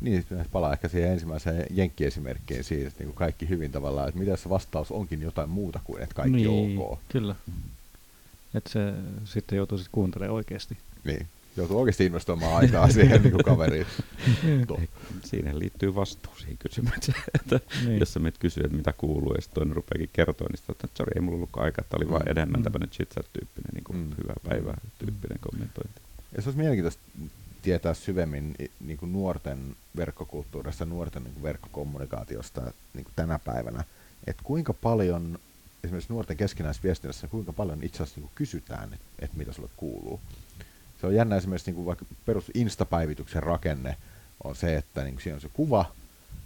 Niin, 0.00 0.26
palaa 0.52 0.72
ehkä 0.72 0.88
siihen 0.88 1.12
ensimmäiseen 1.12 1.66
jenkkiesimerkkiin 1.70 2.64
siitä, 2.64 2.88
että 2.88 3.04
niin 3.04 3.14
kaikki 3.14 3.48
hyvin 3.48 3.72
tavallaan, 3.72 4.08
että 4.08 4.20
mitä 4.20 4.36
se 4.36 4.48
vastaus 4.48 4.92
onkin 4.92 5.22
jotain 5.22 5.50
muuta 5.50 5.80
kuin, 5.84 6.02
että 6.02 6.14
kaikki 6.14 6.36
niin, 6.36 6.78
ok. 6.78 6.98
kyllä. 7.08 7.34
Että 8.54 8.70
se 8.70 8.92
sitten 9.24 9.56
joutuu 9.56 9.78
sitten 9.78 9.92
kuuntelemaan 9.92 10.34
oikeasti. 10.34 10.76
Niin 11.04 11.26
joutuu 11.56 11.80
oikeasti 11.80 12.04
investoimaan 12.04 12.56
aikaa 12.56 12.90
siihen 12.90 13.22
niin 13.22 13.32
kuin 13.32 13.44
kaveriin. 13.44 13.86
Siihen 15.24 15.58
liittyy 15.58 15.94
vastuu 15.94 16.32
siihen 16.36 16.58
kysymykseen, 16.58 17.22
että 17.40 17.60
niin. 17.84 18.00
jos 18.00 18.12
sä 18.12 18.20
menet 18.20 18.38
kysyä, 18.38 18.62
että 18.64 18.76
mitä 18.76 18.92
kuuluu, 18.92 19.34
ja 19.34 19.40
sitten 19.40 19.54
toinen 19.54 19.76
rupeakin 19.76 20.10
kertoa, 20.12 20.46
niin 20.50 20.56
sitten 20.56 20.76
että 20.84 20.96
sorry, 20.96 21.12
ei 21.14 21.20
mulla 21.20 21.36
ollut 21.36 21.50
aikaa, 21.56 21.82
että 21.82 21.96
oli 21.96 22.04
mm. 22.04 22.10
vain 22.10 22.28
enemmän 22.28 22.60
mm. 22.60 22.64
tämmöinen 22.64 22.90
chit 22.90 23.14
tyyppinen 23.32 23.70
niin 23.74 23.84
kuin 23.84 23.98
mm. 23.98 24.10
hyvä 24.22 24.34
päivä 24.48 24.74
tyyppinen 24.98 25.38
mm. 25.38 25.50
kommentointi. 25.50 26.00
Ja 26.36 26.42
se 26.42 26.48
olisi 26.48 26.58
mielenkiintoista 26.58 27.02
tietää 27.62 27.94
syvemmin 27.94 28.54
niin 28.80 28.98
kuin 28.98 29.12
nuorten 29.12 29.76
verkkokulttuurista, 29.96 30.84
nuorten 30.84 31.24
niin 31.24 31.34
kuin 31.34 31.42
verkkokommunikaatiosta 31.42 32.60
niin 32.94 33.04
kuin 33.04 33.14
tänä 33.16 33.38
päivänä, 33.38 33.84
että 34.26 34.42
kuinka 34.44 34.72
paljon 34.72 35.38
esimerkiksi 35.84 36.12
nuorten 36.12 36.36
keskinäisviestinnässä, 36.36 37.28
kuinka 37.28 37.52
paljon 37.52 37.78
itse 37.82 38.02
asiassa 38.02 38.20
niin 38.20 38.28
kuin 38.28 38.34
kysytään, 38.34 38.92
että, 38.92 39.06
että 39.18 39.36
mitä 39.36 39.52
sulle 39.52 39.70
kuuluu 39.76 40.20
se 41.02 41.06
on 41.06 41.14
jännä 41.14 41.36
esimerkiksi 41.36 41.70
niin 41.70 41.74
kuin 41.74 41.86
vaikka 41.86 42.04
perus 42.26 42.50
Insta-päivityksen 42.54 43.42
rakenne 43.42 43.96
on 44.44 44.56
se, 44.56 44.76
että 44.76 45.04
niin 45.04 45.14
kuin 45.14 45.22
siinä 45.22 45.34
on 45.34 45.40
se 45.40 45.48
kuva, 45.52 45.84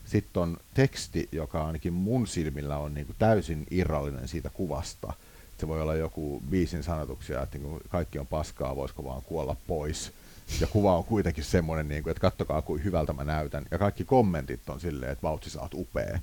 sitten 0.05 0.43
on 0.43 0.57
teksti, 0.75 1.29
joka 1.33 1.67
ainakin 1.67 1.93
mun 1.93 2.27
silmillä 2.27 2.79
on 2.79 2.95
niin 2.95 3.07
kuin 3.07 3.17
täysin 3.19 3.67
irrallinen 3.71 4.29
siitä 4.29 4.51
kuvasta. 4.51 5.13
Se 5.59 5.69
voi 5.69 5.83
olla 5.83 5.95
joku 5.95 6.43
biisin 6.51 6.83
sanotuksia, 6.83 7.43
että 7.43 7.59
niin 7.59 7.69
kuin 7.69 7.81
kaikki 7.89 8.19
on 8.19 8.27
paskaa, 8.27 8.77
voisiko 8.77 9.05
vaan 9.05 9.23
kuolla 9.23 9.57
pois. 9.67 10.13
Ja 10.61 10.67
kuva 10.67 10.97
on 10.97 11.05
kuitenkin 11.05 11.45
semmoinen, 11.45 11.89
niin 11.89 12.03
kuin, 12.03 12.11
että 12.11 12.21
kattokaa 12.21 12.63
kuin 12.63 12.85
hyvältä 12.85 13.13
mä 13.13 13.25
näytän. 13.25 13.67
Ja 13.71 13.79
kaikki 13.79 14.05
kommentit 14.05 14.69
on 14.69 14.81
silleen, 14.81 15.13
että 15.13 15.23
vautsi 15.23 15.51
sä 15.51 15.61
oot 15.61 15.75
upea. 15.75 16.19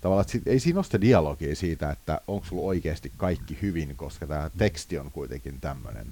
Tavallaan, 0.00 0.26
että 0.34 0.50
ei 0.50 0.60
siinä 0.60 0.78
ole 0.78 0.84
sitä 0.84 1.00
dialogia 1.00 1.56
siitä, 1.56 1.90
että 1.90 2.20
onko 2.28 2.46
sulla 2.46 2.62
oikeasti 2.62 3.12
kaikki 3.16 3.58
hyvin, 3.62 3.96
koska 3.96 4.26
tämä 4.26 4.50
teksti 4.58 4.98
on 4.98 5.10
kuitenkin 5.10 5.60
tämmöinen 5.60 6.06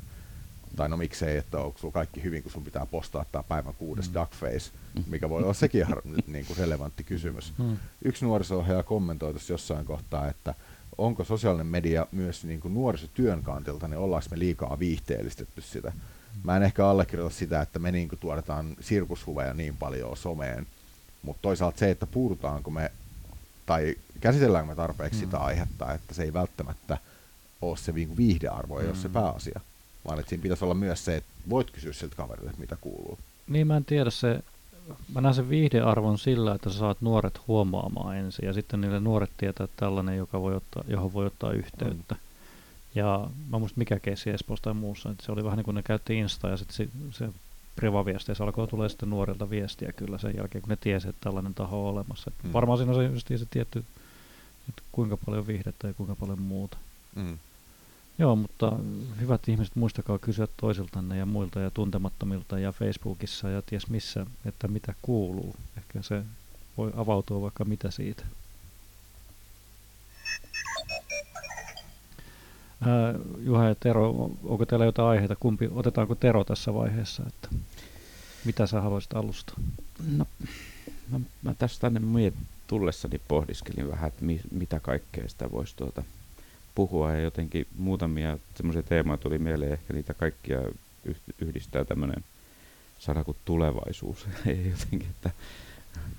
tai 0.76 0.88
no 0.88 0.96
miksei, 0.96 1.36
että 1.36 1.58
onko 1.58 1.78
sulla 1.78 1.92
kaikki 1.92 2.22
hyvin, 2.22 2.42
kun 2.42 2.52
sun 2.52 2.64
pitää 2.64 2.86
postaa 2.86 3.24
tämä 3.32 3.42
päivän 3.42 3.74
kuudes 3.74 4.08
mm. 4.08 4.14
duckface, 4.14 4.70
mikä 5.06 5.28
voi 5.28 5.42
olla 5.42 5.54
sekin 5.54 5.86
har- 5.86 6.02
niin 6.26 6.46
kuin 6.46 6.56
relevantti 6.56 7.04
kysymys. 7.04 7.52
Mm. 7.58 7.76
Yksi 8.04 8.24
nuoriso 8.24 8.64
kommentoi 8.84 9.32
tuossa 9.32 9.52
jossain 9.52 9.86
kohtaa, 9.86 10.28
että 10.28 10.54
onko 10.98 11.24
sosiaalinen 11.24 11.66
media 11.66 12.06
myös 12.12 12.44
niin 12.44 12.60
kuin 12.60 12.74
nuorisotyön 12.74 13.42
kantilta, 13.42 13.88
niin 13.88 13.98
ollaanko 13.98 14.28
me 14.30 14.38
liikaa 14.38 14.78
viihteellistetty 14.78 15.60
sitä. 15.60 15.92
Mä 16.44 16.56
en 16.56 16.62
ehkä 16.62 16.88
allekirjoita 16.88 17.36
sitä, 17.36 17.60
että 17.60 17.78
me 17.78 17.92
niin 17.92 18.08
kuin 18.08 18.18
tuotetaan 18.18 18.76
sirkushuveja 18.80 19.54
niin 19.54 19.76
paljon 19.76 20.16
someen, 20.16 20.66
mutta 21.22 21.42
toisaalta 21.42 21.78
se, 21.78 21.90
että 21.90 22.06
puhutaanko 22.06 22.70
me 22.70 22.92
tai 23.66 23.96
käsitelläänkö 24.20 24.72
me 24.72 24.76
tarpeeksi 24.76 25.20
mm. 25.20 25.24
sitä 25.24 25.38
aihetta, 25.38 25.92
että 25.92 26.14
se 26.14 26.22
ei 26.22 26.32
välttämättä 26.32 26.98
ole 27.62 27.76
se 27.76 27.92
niin 27.92 28.16
viihdearvo, 28.16 28.78
ei 28.78 28.84
mm. 28.84 28.90
ole 28.90 28.98
se 28.98 29.08
pääasia 29.08 29.60
vaan 30.06 30.18
että 30.18 30.30
siinä 30.30 30.42
pitäisi 30.42 30.64
olla 30.64 30.74
myös 30.74 31.04
se, 31.04 31.16
että 31.16 31.30
voit 31.50 31.70
kysyä 31.70 31.92
siltä 31.92 32.16
kaverilta, 32.16 32.50
että 32.50 32.60
mitä 32.60 32.76
kuuluu. 32.80 33.18
Niin 33.48 33.66
mä 33.66 33.76
en 33.76 33.84
tiedä 33.84 34.10
se, 34.10 34.40
mä 35.14 35.20
näen 35.20 35.34
sen 35.34 35.48
viihdearvon 35.48 36.18
sillä, 36.18 36.54
että 36.54 36.70
sä 36.70 36.78
saat 36.78 37.00
nuoret 37.00 37.40
huomaamaan 37.48 38.16
ensin 38.16 38.46
ja 38.46 38.52
sitten 38.52 38.80
niille 38.80 39.00
nuoret 39.00 39.30
tietää 39.36 39.64
että 39.64 39.76
tällainen, 39.76 40.16
joka 40.16 40.40
voi 40.40 40.54
ottaa, 40.54 40.84
johon 40.88 41.12
voi 41.12 41.26
ottaa 41.26 41.52
yhteyttä. 41.52 42.14
Mm. 42.14 42.20
Ja 42.94 43.30
mä 43.50 43.58
muistan 43.58 43.78
mikä 43.78 43.98
keissi 43.98 44.30
Espoossa 44.30 44.64
tai 44.64 44.74
muussa, 44.74 45.10
että 45.10 45.24
se 45.24 45.32
oli 45.32 45.44
vähän 45.44 45.56
niin 45.56 45.64
kuin 45.64 45.74
ne 45.74 45.82
käytti 45.82 46.18
Insta 46.18 46.48
ja 46.48 46.56
sitten 46.56 46.76
se, 46.76 46.88
se 47.10 47.28
privaviesteissä 47.76 48.44
alkoi 48.44 48.68
tulee 48.68 48.88
sitten 48.88 49.10
nuorilta 49.10 49.50
viestiä 49.50 49.92
kyllä 49.92 50.18
sen 50.18 50.34
jälkeen, 50.36 50.62
kun 50.62 50.70
ne 50.70 50.76
tiesi, 50.76 51.08
että 51.08 51.24
tällainen 51.24 51.54
taho 51.54 51.88
on 51.88 51.94
olemassa. 51.94 52.30
Mm. 52.42 52.52
Varmaan 52.52 52.78
siinä 52.78 52.92
on 52.92 53.20
se, 53.20 53.38
se 53.38 53.46
tietty, 53.50 53.84
että 54.68 54.82
kuinka 54.92 55.16
paljon 55.16 55.46
viihdettä 55.46 55.88
ja 55.88 55.94
kuinka 55.94 56.16
paljon 56.16 56.40
muuta. 56.42 56.76
Mm. 57.14 57.38
Joo, 58.18 58.36
mutta 58.36 58.72
hyvät 59.20 59.48
ihmiset, 59.48 59.76
muistakaa 59.76 60.18
kysyä 60.18 60.48
toisiltanne 60.56 61.18
ja 61.18 61.26
muilta 61.26 61.60
ja 61.60 61.70
tuntemattomilta 61.70 62.58
ja 62.58 62.72
Facebookissa 62.72 63.48
ja 63.48 63.62
ties 63.62 63.88
missä, 63.88 64.26
että 64.44 64.68
mitä 64.68 64.94
kuuluu. 65.02 65.56
Ehkä 65.76 66.02
se 66.02 66.22
voi 66.76 66.92
avautua 66.96 67.40
vaikka 67.40 67.64
mitä 67.64 67.90
siitä. 67.90 68.24
Ää, 72.80 73.14
Juha 73.38 73.64
ja 73.64 73.74
Tero, 73.74 74.10
onko 74.44 74.66
teillä 74.66 74.84
jotain 74.84 75.08
aiheita? 75.08 75.36
Kumpi, 75.36 75.68
otetaanko 75.74 76.14
Tero 76.14 76.44
tässä 76.44 76.74
vaiheessa? 76.74 77.22
Että 77.26 77.48
mitä 78.44 78.66
sä 78.66 78.80
haluaisit 78.80 79.14
alustaa? 79.14 79.56
No, 80.16 80.26
mä, 81.10 81.20
mä 81.42 81.54
tästä 81.54 81.80
tänne 81.80 82.32
tullessani 82.66 83.20
pohdiskelin 83.28 83.90
vähän, 83.90 84.08
että 84.08 84.24
mi, 84.24 84.40
mitä 84.50 84.80
kaikkea 84.80 85.28
sitä 85.28 85.50
voisi 85.50 85.76
tuota 85.76 86.02
puhua 86.76 87.12
ja 87.12 87.20
jotenkin 87.20 87.66
muutamia 87.78 88.38
semmoisia 88.54 88.82
teemoja 88.82 89.16
tuli 89.16 89.38
mieleen, 89.38 89.72
ehkä 89.72 89.92
niitä 89.92 90.14
kaikkia 90.14 90.58
yhdistää 91.40 91.84
tämmöinen 91.84 92.24
sana 92.98 93.24
kuin 93.24 93.36
tulevaisuus. 93.44 94.26
Ei 94.46 94.70
jotenkin, 94.70 95.08
että 95.10 95.30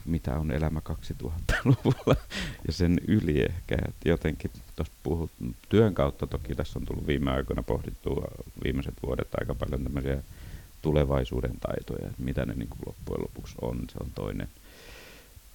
mitä 0.05 0.39
on 0.39 0.51
elämä 0.51 0.81
2000-luvulla 0.89 2.15
ja 2.67 2.73
sen 2.73 2.99
yli 3.07 3.41
ehkä. 3.41 3.75
Että 3.87 4.09
jotenkin 4.09 4.51
puhut, 5.03 5.31
työn 5.69 5.93
kautta 5.93 6.27
toki 6.27 6.55
tässä 6.55 6.79
on 6.79 6.85
tullut 6.85 7.07
viime 7.07 7.31
aikoina 7.31 7.63
pohdittua 7.63 8.27
viimeiset 8.63 8.93
vuodet 9.03 9.27
aika 9.39 9.55
paljon 9.55 9.83
tämmöisiä 9.83 10.17
tulevaisuuden 10.81 11.59
taitoja, 11.59 12.07
että 12.07 12.23
mitä 12.23 12.45
ne 12.45 12.53
niin 12.53 12.69
kuin 12.69 12.79
loppujen 12.85 13.21
lopuksi 13.21 13.55
on, 13.61 13.79
se 13.91 13.97
on 13.99 14.11
toinen, 14.15 14.47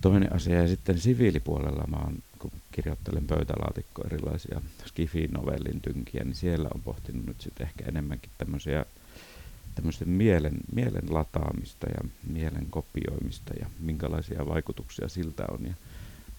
toinen 0.02 0.32
asia. 0.32 0.62
Ja 0.62 0.68
sitten 0.68 0.98
siviilipuolella 0.98 1.84
mä 1.86 1.96
oon, 1.96 2.18
kun 2.42 2.52
kirjoittelen 2.72 3.26
pöytälaatikkoa 3.26 4.04
erilaisia 4.06 4.60
Skifi-novellin 4.86 5.80
tynkiä, 5.80 6.24
niin 6.24 6.34
siellä 6.34 6.68
on 6.74 6.82
pohtinut 6.82 7.26
nyt 7.26 7.40
sitten 7.40 7.66
ehkä 7.66 7.84
enemmänkin 7.88 8.30
tämmöisiä 8.38 8.84
tämmöisen 9.74 10.08
mielen, 10.08 10.56
mielen 10.74 11.14
lataamista 11.14 11.86
ja 11.86 12.10
mielen 12.26 12.66
kopioimista 12.70 13.54
ja 13.60 13.66
minkälaisia 13.80 14.46
vaikutuksia 14.46 15.08
siltä 15.08 15.44
on 15.50 15.66
ja 15.66 15.74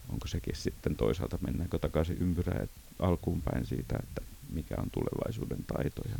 onko 0.08 0.28
sekin 0.28 0.56
sitten 0.56 0.96
toisaalta 0.96 1.38
mennäänkö 1.40 1.78
takaisin 1.78 2.18
ympyrää 2.18 2.66
alkuun 2.98 3.42
päin 3.42 3.66
siitä, 3.66 3.96
että 4.02 4.22
mikä 4.52 4.74
on 4.78 4.90
tulevaisuuden 4.90 5.64
taito 5.66 6.02
ja 6.08 6.18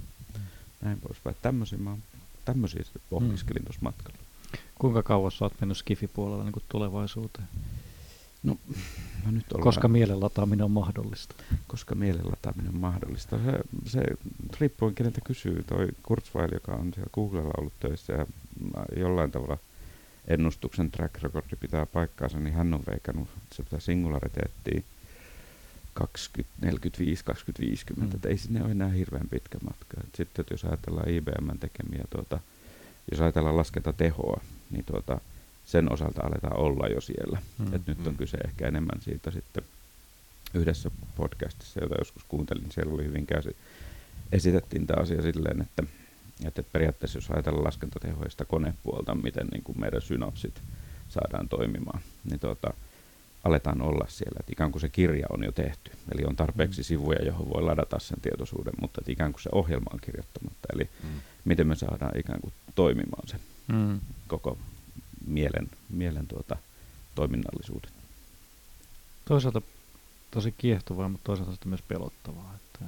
näin 0.80 1.00
poispäin. 1.00 1.36
Tämmöisiä 1.42 1.78
mä 1.78 1.96
tämmöisiä 2.44 2.82
pohtiskelin 3.10 3.62
mm. 3.62 3.64
tuossa 3.64 3.82
matkalla. 3.82 4.18
Kuinka 4.74 5.02
kauas 5.02 5.42
olet 5.42 5.60
mennyt 5.60 5.76
Skifi-puolella 5.76 6.44
niin 6.44 6.62
tulevaisuuteen? 6.68 7.48
No, 8.44 8.56
no 9.24 9.30
nyt 9.30 9.52
ollaan, 9.52 9.64
Koska 9.64 9.88
mielen 9.88 10.20
lataaminen 10.20 10.64
on 10.64 10.70
mahdollista. 10.70 11.34
Koska 11.66 11.94
mielen 11.94 12.26
lataaminen 12.30 12.74
on 12.74 12.80
mahdollista. 12.80 13.38
Se, 13.38 13.58
se 13.86 14.00
riippuen 14.60 14.94
keneltä 14.94 15.20
kysyy. 15.20 15.64
Toi 15.66 15.88
Kurzweil, 16.02 16.50
joka 16.52 16.72
on 16.72 16.92
siellä 16.94 17.10
Googlella 17.14 17.50
ollut 17.58 17.72
töissä 17.80 18.12
ja 18.12 18.26
jollain 18.96 19.30
tavalla 19.30 19.58
ennustuksen 20.28 20.90
track 20.90 21.22
recordi 21.22 21.56
pitää 21.60 21.86
paikkaansa, 21.86 22.38
niin 22.40 22.54
hän 22.54 22.74
on 22.74 22.82
veikannut, 22.90 23.28
pitää 23.56 23.80
singulariteettia 23.80 24.80
2045, 25.94 27.24
2050, 27.24 28.14
mm. 28.14 28.16
että 28.16 28.28
ei 28.28 28.38
sinne 28.38 28.62
ole 28.62 28.70
enää 28.70 28.88
hirveän 28.88 29.28
pitkä 29.28 29.58
matka. 29.64 29.96
Sitten 30.14 30.44
jos 30.50 30.64
ajatellaan 30.64 31.08
IBM 31.08 31.58
tekemiä, 31.60 32.04
tuota, 32.10 32.40
jos 33.10 33.20
ajatellaan 33.20 33.56
laskentatehoa, 33.56 34.40
niin 34.70 34.84
tuota, 34.84 35.20
sen 35.64 35.92
osalta 35.92 36.23
aletaan 36.23 36.56
olla 36.56 36.88
jo 36.88 37.00
siellä. 37.00 37.38
Mm. 37.59 37.75
Et 37.75 37.87
nyt 37.87 38.06
on 38.06 38.12
mm. 38.12 38.16
kyse 38.16 38.37
ehkä 38.44 38.68
enemmän 38.68 39.00
siitä 39.00 39.30
sitten 39.30 39.64
yhdessä 40.54 40.90
podcastissa, 41.16 41.80
jota 41.80 41.94
joskus 41.99 42.25
kuuntelin, 42.28 42.73
siellä 42.73 42.94
oli 42.94 43.04
hyvin 43.04 43.26
käsi. 43.26 43.56
Esitettiin 44.33 44.87
tämä 44.87 45.02
asia 45.02 45.23
silleen, 45.23 45.61
että, 45.61 45.83
että 46.44 46.62
periaatteessa 46.62 47.18
jos 47.18 47.30
ajatellaan 47.30 47.64
laskentatehoista 47.64 48.44
konepuolta, 48.44 49.14
miten 49.14 49.47
niin 49.47 49.62
kuin 49.62 49.80
meidän 49.80 50.02
synapsit 50.02 50.62
saadaan 51.09 51.49
toimimaan, 51.49 52.00
niin 52.30 52.40
tuota, 52.40 52.75
aletaan 53.44 53.83
olla 53.83 54.06
siellä, 54.09 54.37
että 54.40 54.52
ikään 54.52 54.73
kuin 54.73 54.80
se 54.80 54.88
kirja 54.88 55.26
on 55.30 55.44
jo 55.44 55.52
tehty. 55.52 55.90
Eli 56.14 56.25
on 56.25 56.37
tarpeeksi 56.37 56.80
mm. 56.80 56.85
sivuja, 56.85 57.25
johon 57.25 57.50
voi 57.50 57.62
ladata 57.62 57.99
sen 57.99 58.21
tietoisuuden, 58.21 58.73
mutta 58.80 59.00
että 59.00 59.12
ikään 59.12 59.33
kuin 59.33 59.42
se 59.42 59.49
ohjelma 59.52 59.90
on 59.92 60.00
kirjoittamatta. 60.00 60.68
Eli 60.73 60.88
mm. 61.02 61.09
miten 61.44 61.66
me 61.66 61.76
saadaan 61.76 62.18
ikään 62.18 62.40
kuin 62.40 62.52
toimimaan 62.75 63.28
se 63.28 63.37
mm. 63.68 64.00
koko 64.26 64.59
mielen, 65.26 65.71
mielen 65.90 66.26
tuota, 66.26 66.57
toiminnallisuuden. 67.14 67.90
Toisaalta 69.25 69.62
tosi 70.31 70.54
kiehtovaa, 70.59 71.09
mutta 71.09 71.25
toisaalta 71.25 71.52
sitten 71.52 71.69
myös 71.69 71.83
pelottavaa. 71.83 72.54
Että, 72.54 72.85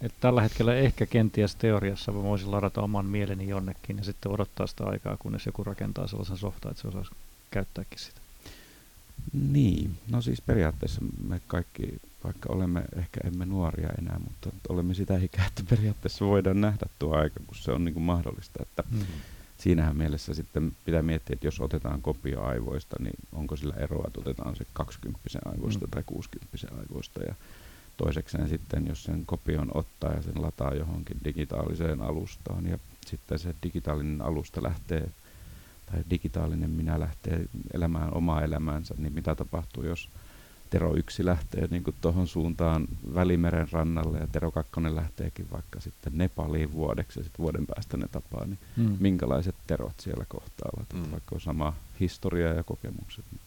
että 0.00 0.18
tällä 0.20 0.42
hetkellä 0.42 0.74
ehkä 0.74 1.06
kenties 1.06 1.56
teoriassa 1.56 2.14
voisin 2.14 2.50
ladata 2.50 2.80
oman 2.82 3.06
mieleni 3.06 3.48
jonnekin 3.48 3.98
ja 3.98 4.04
sitten 4.04 4.32
odottaa 4.32 4.66
sitä 4.66 4.84
aikaa, 4.84 5.16
kunnes 5.16 5.46
joku 5.46 5.64
rakentaa 5.64 6.06
sellaisen 6.06 6.36
softan, 6.36 6.70
että 6.70 6.82
se 6.82 6.88
osaisi 6.88 7.10
käyttääkin 7.50 7.98
sitä. 7.98 8.20
Niin, 9.32 9.98
no 10.10 10.22
siis 10.22 10.40
periaatteessa 10.40 11.00
me 11.26 11.40
kaikki, 11.46 12.00
vaikka 12.24 12.52
olemme 12.52 12.84
ehkä 12.96 13.20
emme 13.24 13.46
nuoria 13.46 13.88
enää, 13.98 14.18
mutta 14.18 14.50
olemme 14.68 14.94
sitä 14.94 15.16
ikää, 15.16 15.46
että 15.46 15.62
periaatteessa 15.70 16.24
voidaan 16.24 16.60
nähdä 16.60 16.86
tuo 16.98 17.16
aika, 17.16 17.40
kun 17.46 17.56
se 17.56 17.72
on 17.72 17.84
niin 17.84 17.92
kuin 17.92 18.04
mahdollista. 18.04 18.62
Että 18.62 18.84
mm-hmm. 18.90 19.06
Siinähän 19.64 19.96
mielessä 19.96 20.34
sitten 20.34 20.76
pitää 20.84 21.02
miettiä, 21.02 21.34
että 21.34 21.46
jos 21.46 21.60
otetaan 21.60 22.02
kopio 22.02 22.42
aivoista, 22.42 22.96
niin 22.98 23.14
onko 23.32 23.56
sillä 23.56 23.74
eroa, 23.76 24.04
että 24.06 24.20
otetaan 24.20 24.56
se 24.56 24.66
20 24.72 25.20
aivoista 25.44 25.86
mm. 25.86 25.90
tai 25.90 26.02
60 26.06 26.56
aivoista. 26.80 27.22
Ja 27.22 27.34
toisekseen 27.96 28.48
sitten, 28.48 28.86
jos 28.86 29.04
sen 29.04 29.26
kopion 29.26 29.70
ottaa 29.74 30.12
ja 30.12 30.22
sen 30.22 30.42
lataa 30.42 30.74
johonkin 30.74 31.16
digitaaliseen 31.24 32.02
alustaan 32.02 32.66
ja 32.66 32.78
sitten 33.06 33.38
se 33.38 33.54
digitaalinen 33.62 34.22
alusta 34.22 34.62
lähtee 34.62 35.08
tai 35.86 36.04
digitaalinen 36.10 36.70
minä 36.70 37.00
lähtee 37.00 37.46
elämään 37.74 38.14
omaa 38.14 38.42
elämäänsä, 38.42 38.94
niin 38.98 39.12
mitä 39.12 39.34
tapahtuu, 39.34 39.84
jos 39.84 40.08
Tero 40.74 40.96
1 40.96 41.24
lähtee 41.24 41.68
niin 41.70 41.84
tuohon 42.00 42.26
suuntaan 42.26 42.88
Välimeren 43.14 43.68
rannalle 43.72 44.18
ja 44.18 44.26
Tero 44.26 44.50
2 44.50 44.72
lähteekin 44.94 45.46
vaikka 45.52 45.80
sitten 45.80 46.12
Nepaliin 46.18 46.72
vuodeksi 46.72 47.20
ja 47.20 47.24
sitten 47.24 47.42
vuoden 47.42 47.66
päästä 47.66 47.96
ne 47.96 48.08
tapaa, 48.08 48.44
niin 48.44 48.58
mm. 48.76 48.96
minkälaiset 49.00 49.54
terot 49.66 50.00
siellä 50.00 50.24
kohtaavat, 50.28 50.92
mm. 50.92 51.10
vaikka 51.10 51.34
on 51.34 51.40
sama 51.40 51.74
historia 52.00 52.52
ja 52.52 52.64
kokemukset. 52.64 53.24
Niin 53.30 53.40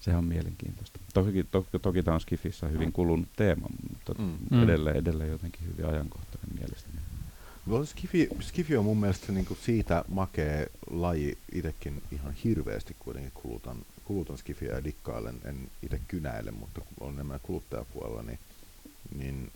sehän 0.00 0.18
on 0.18 0.24
mielenkiintoista. 0.24 0.98
Toki, 1.14 1.44
to, 1.50 1.66
toki 1.82 2.02
tämä 2.02 2.14
on 2.14 2.20
Skifissä 2.20 2.68
hyvin 2.68 2.92
kulunut 2.92 3.28
teema, 3.36 3.66
mutta 3.90 4.22
mm. 4.22 4.62
edelleen, 4.62 4.96
edelleen 4.96 5.30
jotenkin 5.30 5.66
hyvin 5.66 5.86
ajankohtainen 5.86 6.58
mielestäni. 6.58 6.96
Skifi, 7.84 8.28
Skifi 8.40 8.76
on 8.76 8.84
mun 8.84 9.00
mielestä 9.00 9.32
niin 9.32 9.46
kuin 9.46 9.58
siitä 9.62 10.04
makea 10.08 10.66
laji 10.90 11.38
itsekin 11.52 12.02
ihan 12.12 12.32
hirveästi 12.44 12.96
kuitenkin 12.98 13.32
kulutan, 13.34 13.76
kulutan 14.12 14.38
Skifiä 14.38 14.74
ja 14.74 14.84
dikkailen, 14.84 15.40
en 15.44 15.70
itse 15.82 16.00
kynäile, 16.08 16.50
mutta 16.50 16.80
on 17.00 17.14
enemmän 17.14 17.40
kuluttajapuolella, 17.42 18.22
niin, 18.22 18.38
niin 19.16 19.52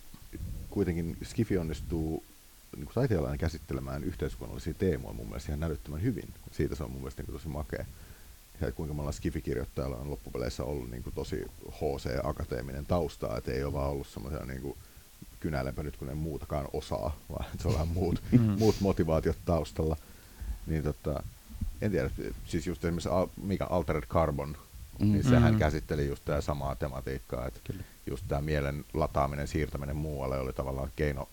kuitenkin 0.71 1.17
Skifi 1.25 1.59
onnistuu 1.59 2.25
niin 2.77 2.89
taiteilijan 2.95 3.39
käsittelemään 3.39 4.05
yhteiskunnallisia 4.05 4.75
teemoja 4.75 5.15
mun 5.15 5.27
mielestä 5.27 5.53
ihan 5.53 5.61
näyttömän 5.61 6.03
hyvin. 6.03 6.29
Siitä 6.53 6.75
se 6.75 6.85
on 6.85 6.91
mun 6.91 7.01
mielestä 7.01 7.23
niin 7.23 7.33
tosi 7.33 7.49
makea. 7.49 7.85
Ja 8.61 8.73
kuinka 8.73 8.95
monella 8.95 9.13
Skifi-kirjoittajalla 9.13 9.97
on 9.97 10.11
loppupeleissä 10.11 10.65
ollut 10.65 10.91
niin 10.91 11.05
tosi 11.15 11.47
HC-akateeminen 11.71 12.87
tausta, 12.87 13.37
että 13.37 13.53
ei 13.53 13.65
ole 13.65 13.73
vaan 13.73 13.91
ollut 13.91 14.07
semmoisia 14.07 14.45
niin 14.45 14.63
kuin 14.63 14.77
kynäilenpä 15.41 15.83
nyt 15.83 15.97
kun 15.97 16.11
en 16.11 16.17
muutakaan 16.17 16.69
osaa, 16.73 17.17
vaan 17.31 17.45
se 17.59 17.69
on 17.69 17.75
vähän 17.75 17.89
muut, 17.89 18.23
mm. 18.33 18.41
muut 18.41 18.77
motivaatiot 18.81 19.37
taustalla. 19.45 19.97
Niin 20.67 20.83
tota, 20.83 21.23
en 21.83 21.91
tiedä, 21.91 22.11
siis 22.45 22.67
just 22.67 22.85
esimerkiksi 22.85 23.09
al, 23.09 23.27
mikä 23.43 23.67
Altered 23.67 24.03
Carbon, 24.03 24.57
mm. 24.99 25.13
niin 25.13 25.25
sehän 25.25 25.53
mm. 25.53 25.59
käsitteli 25.59 26.07
just 26.07 26.25
tämä 26.25 26.41
samaa 26.41 26.77
tematiikkaa, 26.77 27.47
että 27.47 27.61
Kyllä. 27.65 27.83
just 28.07 28.25
tämä 28.29 28.41
mielen 28.41 28.85
lataaminen, 28.95 29.49
siirtäminen 29.49 29.97
muualle 29.97 30.39
oli 30.39 30.53
tavallaan 30.53 30.91
keino 30.97 31.29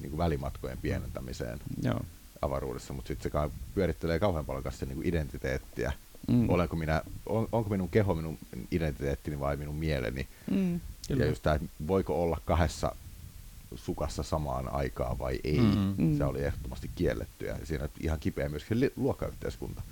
niin 0.00 0.10
kuin 0.10 0.18
välimatkojen 0.18 0.78
pienentämiseen 0.78 1.58
Joo. 1.82 2.00
avaruudessa, 2.42 2.92
mutta 2.92 3.08
sitten 3.08 3.32
se 3.32 3.50
pyörittelee 3.74 4.18
kauhean 4.18 4.46
paljon 4.46 4.62
kanssa 4.62 4.86
niin 4.86 4.96
kuin 4.96 5.08
identiteettiä. 5.08 5.92
Mm. 6.28 6.50
Olenko 6.50 6.76
minä, 6.76 7.02
on, 7.26 7.48
onko 7.52 7.70
minun 7.70 7.88
keho 7.88 8.14
minun 8.14 8.38
identiteettini 8.70 9.40
vai 9.40 9.56
minun 9.56 9.74
mieleni? 9.74 10.28
Mm. 10.50 10.80
Ja 11.08 11.26
just 11.26 11.42
tämä, 11.42 11.58
voiko 11.86 12.22
olla 12.22 12.38
kahdessa 12.44 12.96
sukassa 13.76 14.22
samaan 14.22 14.74
aikaan 14.74 15.18
vai 15.18 15.40
ei. 15.44 15.60
Mm-hmm. 15.60 16.16
Se 16.16 16.24
oli 16.24 16.44
ehdottomasti 16.44 16.90
kielletty 16.94 17.46
ja 17.46 17.56
siinä 17.64 17.88
ihan 18.00 18.20
kipeä 18.20 18.48
myöskin 18.48 18.90
luokkayhteiskunta. 18.96 19.82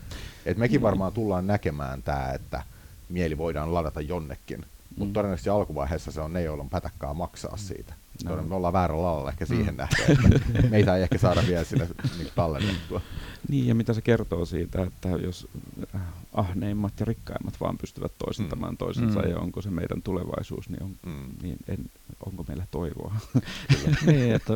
Et 0.46 0.56
mekin 0.56 0.76
mm-hmm. 0.76 0.84
varmaan 0.84 1.12
tullaan 1.12 1.46
näkemään 1.46 2.02
tämä, 2.02 2.32
että 2.32 2.62
mieli 3.08 3.38
voidaan 3.38 3.74
ladata 3.74 4.00
jonnekin, 4.00 4.58
mm-hmm. 4.58 4.94
mutta 4.98 5.12
todennäköisesti 5.12 5.50
alkuvaiheessa 5.50 6.12
se 6.12 6.20
on 6.20 6.32
ne, 6.32 6.42
joilla 6.42 6.62
on 6.62 6.70
pätäkkää 6.70 7.14
maksaa 7.14 7.56
siitä. 7.56 7.94
No. 8.24 8.42
Me 8.42 8.54
ollaan 8.54 8.72
väärällä 8.72 9.08
alalla 9.08 9.30
ehkä 9.30 9.46
siihen 9.46 9.74
mm. 9.74 9.76
nähden, 9.76 10.34
että 10.36 10.68
meitä 10.70 10.96
ei 10.96 11.02
ehkä 11.02 11.18
saada 11.18 11.42
vielä 11.48 11.64
sinne 11.64 11.88
niin 12.18 12.28
tallennettua. 12.34 13.00
Niin, 13.48 13.66
ja 13.66 13.74
mitä 13.74 13.92
se 13.94 14.00
kertoo 14.00 14.44
siitä, 14.44 14.82
että 14.82 15.08
jos 15.08 15.48
äh, 15.94 16.00
ahneimmat 16.32 16.92
ja 17.00 17.06
rikkaimmat 17.06 17.60
vaan 17.60 17.78
pystyvät 17.78 18.12
toisentamaan 18.18 18.72
mm. 18.72 18.76
toisensa, 18.76 19.20
mm. 19.20 19.30
ja 19.30 19.38
onko 19.38 19.62
se 19.62 19.70
meidän 19.70 20.02
tulevaisuus, 20.02 20.68
niin, 20.68 20.82
on, 20.82 20.96
mm. 21.06 21.28
niin 21.42 21.56
en, 21.68 21.90
onko 22.26 22.44
meillä 22.48 22.66
toivoa. 22.70 23.14
niin, 24.06 24.34
että 24.34 24.52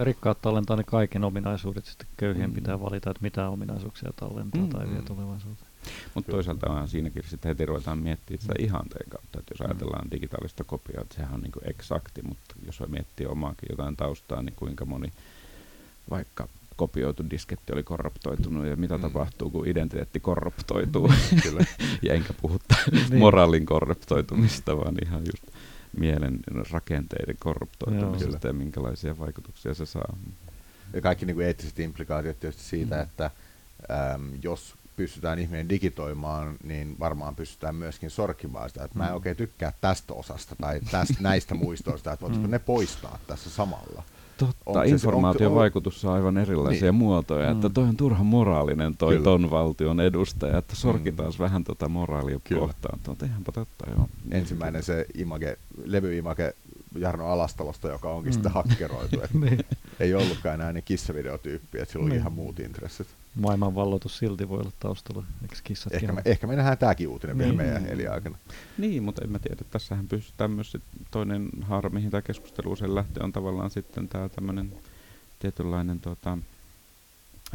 rikkaat 0.00 0.42
tallentaa 0.42 0.76
ne 0.76 0.84
kaiken 0.84 1.24
ominaisuudet, 1.24 1.84
sitten 1.84 2.08
köyhien 2.16 2.50
mm. 2.50 2.54
pitää 2.54 2.80
valita, 2.80 3.10
että 3.10 3.22
mitä 3.22 3.48
ominaisuuksia 3.48 4.10
tallentaa 4.16 4.62
mm. 4.62 4.68
tai 4.68 4.90
vie 4.90 5.02
tulevaisuuteen. 5.02 5.63
Mutta 6.14 6.32
toisaalta 6.32 6.70
on 6.70 6.88
siinäkin 6.88 7.22
sitten 7.28 7.48
heti 7.48 7.66
ruvetaan 7.66 7.98
miettimään 7.98 8.42
sitä 8.42 8.54
ihanteen 8.58 9.10
kautta, 9.10 9.38
että 9.38 9.52
jos 9.52 9.60
mm. 9.60 9.66
ajatellaan 9.66 10.10
digitaalista 10.10 10.64
kopiaa, 10.64 11.02
että 11.02 11.14
sehän 11.14 11.34
on 11.34 11.40
niin 11.40 11.52
kuin 11.52 11.70
eksakti, 11.70 12.22
mutta 12.22 12.54
jos 12.66 12.82
miettii 12.88 13.26
omaakin 13.26 13.68
jotain 13.70 13.96
taustaa, 13.96 14.42
niin 14.42 14.54
kuinka 14.56 14.84
moni 14.84 15.12
vaikka 16.10 16.48
kopioitu 16.76 17.30
disketti 17.30 17.72
oli 17.72 17.82
korruptoitunut 17.82 18.66
ja 18.66 18.76
mitä 18.76 18.96
mm. 18.96 19.02
tapahtuu, 19.02 19.50
kun 19.50 19.68
identiteetti 19.68 20.20
korruptoituu. 20.20 21.12
Kyllä. 21.42 21.64
ja 22.02 22.14
enkä 22.14 22.32
puhu 22.42 22.58
niin. 22.90 23.18
moraalin 23.18 23.66
korruptoitumista, 23.66 24.76
vaan 24.76 24.94
ihan 25.06 25.20
just 25.20 25.56
mielen 25.96 26.40
rakenteiden 26.70 27.36
korruptoitumisesta 27.38 28.46
ja 28.46 28.52
minkälaisia 28.52 29.18
vaikutuksia 29.18 29.74
se 29.74 29.86
saa. 29.86 30.16
Ja 30.92 31.00
kaikki 31.00 31.26
niin 31.26 31.34
kuin 31.34 31.46
eettiset 31.46 31.78
implikaatiot 31.78 32.40
tietysti 32.40 32.62
siitä, 32.62 32.96
mm. 32.96 33.02
että 33.02 33.30
äm, 34.14 34.30
jos 34.42 34.74
pystytään 34.96 35.38
ihminen 35.38 35.68
digitoimaan, 35.68 36.56
niin 36.62 36.96
varmaan 37.00 37.36
pystytään 37.36 37.74
myöskin 37.74 38.10
sorkimaan 38.10 38.68
sitä, 38.68 38.84
että 38.84 38.98
mä 38.98 39.04
en 39.04 39.10
mm. 39.10 39.14
oikein 39.14 39.36
tykkää 39.36 39.72
tästä 39.80 40.14
osasta 40.14 40.56
tai 40.60 40.80
tästä, 40.90 41.14
näistä 41.20 41.54
muistoista, 41.54 42.12
että 42.12 42.26
voisiko 42.26 42.46
mm. 42.46 42.50
ne 42.50 42.58
poistaa 42.58 43.18
tässä 43.26 43.50
samalla. 43.50 44.02
Totta, 44.38 44.82
informaation 44.82 45.54
vaikutus 45.54 46.04
on 46.04 46.12
aivan 46.12 46.38
erilaisia 46.38 46.92
niin. 46.92 46.94
muotoja, 46.94 47.50
että 47.50 47.68
mm. 47.68 47.74
toi 47.74 47.84
on 47.84 47.96
turha 47.96 48.24
moraalinen 48.24 48.96
toi 48.96 49.12
Kyllä. 49.12 49.24
ton 49.24 49.50
valtion 49.50 50.00
edustaja, 50.00 50.58
että 50.58 50.76
sorkitaan 50.76 51.32
mm. 51.32 51.38
vähän 51.38 51.64
tota 51.64 51.88
moraalia 51.88 52.40
Kyllä. 52.44 52.60
kohtaan. 52.60 52.98
Tuo 53.02 53.16
ihanpa 53.24 53.52
totta, 53.52 53.90
joo. 53.90 54.08
Ensimmäinen 54.30 54.82
se 54.82 55.06
image, 55.14 55.58
levyimage 55.84 56.54
Jarno 56.98 57.26
Alastalosta, 57.26 57.88
joka 57.88 58.10
onkin 58.10 58.30
mm. 58.30 58.34
sitten 58.34 58.52
hakkeroitu. 58.52 59.20
niin. 59.40 59.58
Ei 60.00 60.14
ollutkaan 60.14 60.54
enää 60.54 60.72
ne 60.72 60.82
kissavideotyyppiä, 60.82 61.82
että 61.82 61.92
sillä 61.92 62.02
oli 62.02 62.10
niin. 62.10 62.20
ihan 62.20 62.32
muut 62.32 62.60
intressit 62.60 63.06
maailmanvalloitus 63.34 64.18
silti 64.18 64.48
voi 64.48 64.60
olla 64.60 64.72
taustalla, 64.80 65.24
eikö 65.42 65.56
kissat 65.64 65.94
Ehkä 65.94 66.12
me, 66.12 66.22
ehkä 66.24 66.46
me 66.46 66.56
nähdään 66.56 66.78
tämäkin 66.78 67.08
uutinen 67.08 67.38
niin. 67.38 67.58
vielä 67.58 67.70
meidän 67.72 67.86
eliaikana. 67.86 68.38
Niin, 68.78 69.02
mutta 69.02 69.22
en 69.24 69.32
mä 69.32 69.38
tiedä. 69.38 69.62
Tässähän 69.70 70.08
pystytään 70.08 70.50
myös 70.50 70.76
toinen 71.10 71.48
haara, 71.62 71.90
mihin 71.90 72.10
tämä 72.10 72.22
keskustelu 72.22 72.72
usein 72.72 72.94
lähtee, 72.94 73.22
on 73.22 73.32
tavallaan 73.32 73.70
sitten 73.70 74.08
tämä 74.08 74.28
tämmöinen 74.28 74.72
tietynlainen 75.38 76.00
tota, 76.00 76.38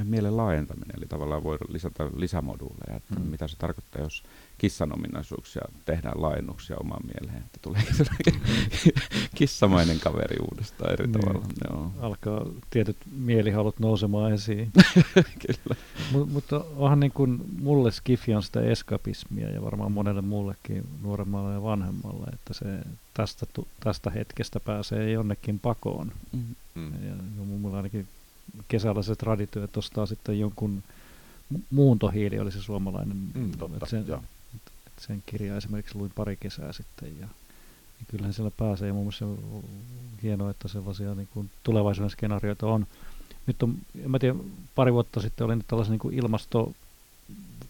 mielen 0.04 0.38
laajentaminen, 0.38 0.98
eli 0.98 1.06
tavallaan 1.06 1.44
voidaan 1.44 1.74
lisätä 1.74 2.10
lisämoduuleja, 2.16 2.98
että 2.98 3.16
mm. 3.16 3.22
mitä 3.22 3.48
se 3.48 3.58
tarkoittaa, 3.58 4.02
jos 4.02 4.24
kissan 4.60 4.94
ominaisuuksia 4.94 5.62
tehdään 5.86 6.22
laajennuksia 6.22 6.78
omaan 6.80 7.02
mieleen, 7.16 7.44
että 7.46 7.60
tulee 7.66 7.82
kissamainen 9.36 10.00
kaveri 10.00 10.36
uudestaan 10.52 10.94
eri 10.94 11.08
niin. 11.08 11.20
tavalla. 11.20 11.46
Joo. 11.70 11.92
Alkaa 12.00 12.46
tietyt 12.70 12.98
mielihalut 13.12 13.80
nousemaan 13.80 14.34
esiin. 14.34 14.72
Kyllä. 15.48 15.76
M- 16.14 16.32
mutta 16.32 16.66
onhan 16.76 17.00
niin 17.00 17.12
kuin 17.12 17.42
mulle 17.62 17.92
skifi 17.92 18.36
on 18.36 18.44
sitä 18.44 18.62
eskapismia 18.62 19.50
ja 19.50 19.62
varmaan 19.62 19.92
monelle 19.92 20.22
muullekin 20.22 20.88
nuoremmalle 21.02 21.54
ja 21.54 21.64
vanhemmalle, 21.64 22.28
että 22.34 22.54
se 22.54 22.66
tästä, 23.14 23.46
tästä 23.80 24.10
hetkestä 24.10 24.60
pääsee 24.60 25.12
jonnekin 25.12 25.60
pakoon. 25.60 26.12
Mm. 26.32 26.56
Mm. 26.76 26.94
Ja, 27.04 27.10
ja 27.10 27.44
mulla 27.46 27.78
ainakin 27.78 28.08
kesällä 28.68 29.04
se 29.04 29.16
traditio, 29.16 29.64
että 29.64 29.80
ostaa 29.80 30.06
sitten 30.06 30.40
jonkun 30.40 30.84
muuntohiili, 31.70 32.40
oli 32.40 32.52
se 32.52 32.62
suomalainen. 32.62 33.18
Mm, 33.34 33.52
totta, 33.52 33.86
sen, 33.86 34.06
sen 35.00 35.24
kirjaa 35.26 35.58
esimerkiksi 35.58 35.98
luin 35.98 36.12
pari 36.16 36.38
kesää 36.38 36.74
sitten 36.74 37.20
ja, 37.20 37.28
ja 38.00 38.06
kyllähän 38.08 38.34
siellä 38.34 38.52
pääsee 38.58 38.88
ja 38.88 38.94
muun 38.94 39.06
muassa 39.06 39.26
hienoa, 40.24 40.50
että 40.50 40.68
sellaisia 40.68 41.16
niin 41.16 41.30
kuin 41.34 41.50
tulevaisuuden 41.64 42.10
skenaarioita 42.10 42.68
on. 42.68 42.88
Nyt 43.48 43.64
on, 43.64 43.76
en 44.04 44.12
mä 44.12 44.20
tiedä, 44.20 44.36
pari 44.76 44.94
vuotta 44.94 45.22
sitten 45.22 45.46
oli 45.46 45.58
tällaisen 45.68 45.92
niin 45.92 46.00
kuin 46.00 46.16
ilmasto 46.16 46.74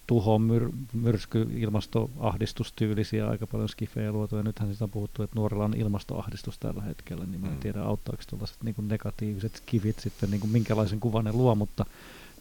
tuho, 0.07 0.39
myr, 0.39 0.69
myrsky, 0.93 1.47
ilmastoahdistustyylisiä 1.55 3.27
aika 3.27 3.47
paljon 3.47 3.69
skifejä 3.69 4.11
luotu, 4.11 4.35
ja 4.35 4.43
nythän 4.43 4.69
siitä 4.69 4.83
on 4.83 4.89
puhuttu, 4.89 5.23
että 5.23 5.35
nuorilla 5.35 5.65
on 5.65 5.73
ilmastoahdistus 5.77 6.57
tällä 6.57 6.81
hetkellä, 6.81 7.25
niin 7.25 7.41
mä 7.41 7.47
en 7.47 7.53
mm. 7.53 7.59
tiedä 7.59 7.83
auttaako 7.83 8.23
tällaiset 8.29 8.57
niin 8.63 8.75
negatiiviset 8.87 9.55
skifit 9.55 9.99
sitten, 9.99 10.31
niin 10.31 10.41
kuin 10.41 10.51
minkälaisen 10.51 10.99
kuvan 10.99 11.25
ne 11.25 11.31
luo, 11.31 11.55
mutta 11.55 11.85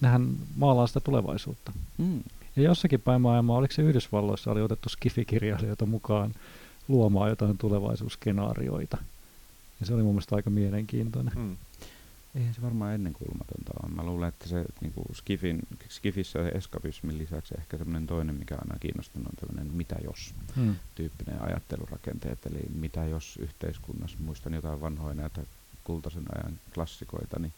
nehän 0.01 0.29
maalaa 0.57 0.87
sitä 0.87 1.01
tulevaisuutta. 1.01 1.73
Mm. 1.99 2.23
Ja 2.57 2.63
jossakin 2.63 3.01
päin 3.01 3.21
maailmaa, 3.21 3.57
oliko 3.57 3.75
se 3.75 3.83
Yhdysvalloissa, 3.83 4.51
oli 4.51 4.63
otettu 4.63 4.89
skifikirjailijoita 4.89 5.87
mukaan 5.87 6.35
luomaan 6.89 7.31
jotain 7.31 7.59
tulevaisuusskenaarioita. 7.59 8.99
Ja 9.81 9.87
se 9.87 9.95
oli 9.95 10.03
mun 10.03 10.15
mielestä 10.15 10.37
aika 10.37 10.51
mielenkiintoinen. 10.51 11.33
Mm. 11.37 11.57
Eihän 12.35 12.55
se 12.55 12.63
varmaan 12.63 12.95
ennenkuulumatonta 12.95 13.73
ole. 13.83 13.95
Mä 13.95 14.03
luulen, 14.03 14.29
että 14.29 14.49
se 14.49 14.65
niin 14.81 14.93
kuin 14.93 15.07
skifin, 15.15 15.61
skifissä 15.89 16.39
ja 16.39 16.51
eskapismin 16.51 17.19
lisäksi 17.19 17.55
ehkä 17.59 17.79
semmoinen 17.79 18.07
toinen, 18.07 18.35
mikä 18.35 18.55
on 18.55 18.61
aina 18.63 18.79
kiinnostunut, 18.81 19.27
on 19.27 19.49
tämmöinen 19.49 19.77
mitä 19.77 19.97
jos 20.05 20.35
hmm. 20.57 20.77
tyyppinen 20.95 21.43
ajattelurakenteet. 21.43 22.47
Eli 22.47 22.61
mitä 22.75 23.05
jos 23.05 23.39
yhteiskunnassa, 23.43 24.19
muistan 24.21 24.55
jotain 24.55 24.81
vanhoja 24.81 25.15
näitä 25.15 25.43
kultaisen 25.85 26.25
ajan 26.35 26.61
klassikoita, 26.75 27.39
niin 27.39 27.53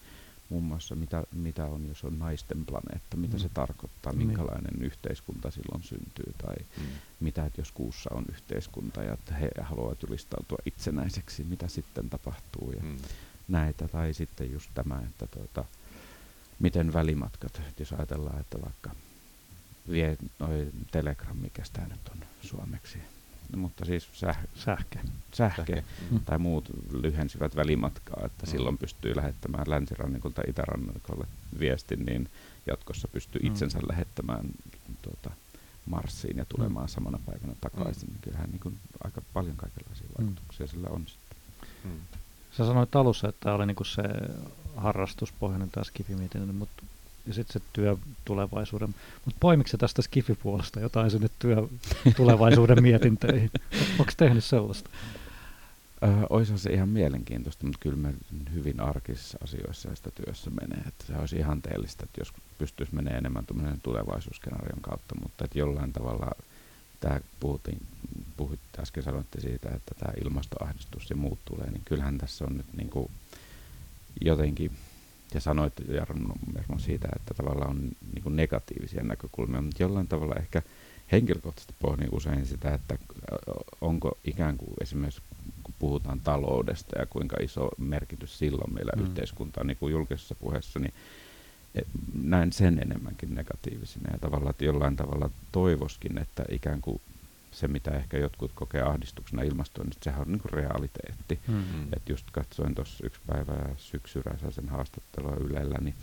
muun 0.51 0.65
muassa 0.65 0.95
mitä, 0.95 1.25
mitä 1.33 1.65
on, 1.65 1.89
jos 1.89 2.05
on 2.05 2.19
naisten 2.19 2.67
planeetta, 2.67 3.17
mitä 3.17 3.37
mm. 3.37 3.41
se 3.41 3.49
tarkoittaa, 3.49 4.13
niin. 4.13 4.27
minkälainen 4.27 4.75
mm. 4.79 4.83
yhteiskunta 4.83 5.51
silloin 5.51 5.83
syntyy, 5.83 6.35
tai 6.39 6.57
mm. 6.79 6.85
mitä, 7.21 7.47
että 7.47 7.61
jos 7.61 7.73
kuussa 7.73 8.11
on 8.15 8.25
yhteiskunta 8.29 9.03
ja 9.03 9.15
että 9.15 9.35
he 9.35 9.51
haluavat 9.61 10.03
julistautua 10.03 10.59
itsenäiseksi, 10.67 11.45
mitä 11.45 11.69
sitten 11.69 12.11
tapahtuu 12.11 12.73
ja 12.73 12.83
mm. 12.83 12.97
näitä, 13.49 13.89
tai 13.89 14.15
sitten 14.15 14.53
just 14.53 14.71
tämä, 14.75 15.03
että 15.07 15.27
tuota, 15.27 15.65
miten 16.59 16.93
välimatkat, 16.93 17.63
jos 17.79 17.93
ajatellaan, 17.93 18.41
että 18.41 18.63
vaikka 18.63 18.91
vie 19.91 20.17
noin 20.39 20.73
Telegram, 20.91 21.37
mikä 21.37 21.63
tämä 21.73 21.89
nyt 21.89 22.09
on 22.09 22.21
suomeksi, 22.43 22.99
mutta 23.57 23.85
siis 23.85 24.09
säh- 24.13 24.49
sähke, 24.55 25.01
sähke 25.33 25.85
mm. 26.11 26.21
tai 26.21 26.39
muut 26.39 26.65
lyhensivät 26.93 27.57
välimatkaa, 27.57 28.23
että 28.27 28.47
mm. 28.47 28.51
silloin 28.51 28.79
pystyy 28.79 29.17
lähettämään 29.17 29.71
länsirannikolta 29.71 30.43
itärannikolle 30.49 31.27
viestin, 31.59 32.07
niin 32.07 32.29
jatkossa 32.67 33.09
pystyy 33.09 33.43
mm. 33.43 33.49
itsensä 33.49 33.79
lähettämään 33.91 34.45
tuota, 35.03 35.31
Marsiin 35.87 36.37
ja 36.37 36.45
tulemaan 36.45 36.87
mm. 36.87 36.91
samana 36.91 37.19
päivänä 37.27 37.55
takaisin. 37.61 38.09
Mm. 38.09 38.19
Kyllähän 38.21 38.51
niin 38.51 38.61
kuin 38.61 38.79
aika 39.05 39.23
paljon 39.33 39.57
kaikenlaisia 39.57 40.07
mm. 40.07 40.25
vaikutuksia 40.25 40.67
mm. 40.67 40.71
sillä 40.71 40.89
on 40.91 41.05
sitten. 41.07 41.39
Mm. 41.85 42.01
Sä 42.57 42.67
sanoit 42.67 42.97
alussa, 42.97 43.29
että 43.29 43.41
tämä 43.41 43.55
oli 43.55 43.67
niin 43.67 43.77
kuin 43.77 43.87
se 43.87 44.03
harrastuspohjainen 44.77 45.71
tämä 45.71 45.85
skifimietinen, 45.85 46.55
mutta 46.55 46.83
ja 47.27 47.35
sitten 47.35 47.53
se 47.53 47.69
työ 47.73 47.97
tulevaisuuden. 48.25 48.95
Mutta 49.25 49.39
poimiksi 49.41 49.79
tästä 49.79 50.03
Skifi-puolesta 50.03 50.81
jotain 50.81 51.11
sinne 51.11 51.29
työ 51.39 51.69
tulevaisuuden 52.17 52.83
mietintöihin? 52.89 53.51
Onko 53.99 54.13
tehnyt 54.17 54.45
sellaista? 54.45 54.91
Öö, 56.03 56.11
olisi 56.31 56.59
se 56.59 56.73
ihan 56.73 56.89
mielenkiintoista, 56.89 57.67
mutta 57.67 57.79
kyllä 57.83 57.97
me 57.97 58.15
hyvin 58.55 58.81
arkisissa 58.81 59.39
asioissa 59.45 59.95
sitä 59.95 60.11
työssä 60.11 60.51
menee. 60.51 60.85
Että 60.89 61.05
se 61.07 61.17
olisi 61.17 61.37
ihan 61.37 61.63
teellistä, 61.63 62.05
että 62.05 62.21
jos 62.21 62.33
pystyisi 62.59 62.95
menemään 62.95 63.19
enemmän 63.19 63.45
tulevaisuusskenaarion 63.83 64.81
kautta, 64.81 65.15
mutta 65.23 65.45
että 65.45 65.59
jollain 65.59 65.93
tavalla 65.93 66.31
tämä 67.01 67.21
puhuttiin, 67.41 67.79
puhutte 68.37 68.83
äsken 68.83 69.03
sanoitte 69.03 69.41
siitä, 69.41 69.69
että 69.69 69.95
tämä 69.99 70.13
ilmastoahdistus 70.25 71.11
ja 71.11 71.17
muut 71.17 71.39
tulee, 71.45 71.71
niin 71.71 71.83
kyllähän 71.85 72.19
tässä 72.19 72.45
on 72.45 72.57
nyt 72.57 72.73
niin 72.77 72.91
kuin 72.91 73.11
jotenkin 74.21 74.71
ja 75.35 75.41
sanoit 75.41 75.73
Jarno 75.89 76.79
siitä, 76.79 77.09
että 77.17 77.35
tavallaan 77.35 77.71
on 77.71 77.91
niin 78.15 78.23
kuin 78.23 78.37
negatiivisia 78.37 79.03
näkökulmia, 79.03 79.63
mutta 79.63 79.83
jollain 79.83 80.09
tavalla 80.09 80.35
ehkä 80.35 80.63
henkilökohtaisesti 81.13 81.75
pohdin 81.81 82.09
usein 82.13 82.47
sitä, 82.47 82.75
että 82.75 82.99
onko 83.81 84.19
ikään 84.25 84.57
kuin 84.57 84.75
esimerkiksi 84.81 85.23
kun 85.63 85.75
puhutaan 85.79 86.21
taloudesta 86.21 86.99
ja 86.99 87.07
kuinka 87.07 87.37
iso 87.43 87.69
merkitys 87.79 88.39
silloin 88.39 88.75
meillä 88.75 88.93
mm. 88.97 89.03
yhteiskuntaan 89.03 89.67
niin 89.67 89.77
kuin 89.77 89.93
julkisessa 89.93 90.35
puheessa, 90.35 90.79
niin 90.79 90.95
e, 91.75 91.81
näen 92.23 92.53
sen 92.53 92.79
enemmänkin 92.79 93.35
negatiivisena 93.35 94.13
ja 94.13 94.19
tavallaan, 94.19 94.51
että 94.51 94.65
jollain 94.65 94.97
tavalla 94.97 95.31
toivoskin, 95.53 96.19
että 96.19 96.45
ikään 96.51 96.81
kuin 96.81 97.01
se, 97.51 97.69
mitä 97.69 97.91
ehkä 97.91 98.19
jotkut 98.19 98.53
kokee 98.55 98.83
ahdistuksena 98.83 99.43
ilmastoinnista, 99.43 100.05
sehän 100.05 100.21
on 100.21 100.33
niin 100.33 100.41
kuin 100.41 100.53
realiteetti. 100.53 101.39
Mm-hmm. 101.49 101.89
Et 101.97 102.09
just 102.09 102.27
katsoin 102.33 102.75
tuossa 102.75 103.07
yksi 103.07 103.21
päivä 103.27 103.75
syksyrässä 103.77 104.51
sen 104.51 104.69
haastattelua 104.69 105.37
Ylellä, 105.37 105.79
niin 105.81 105.95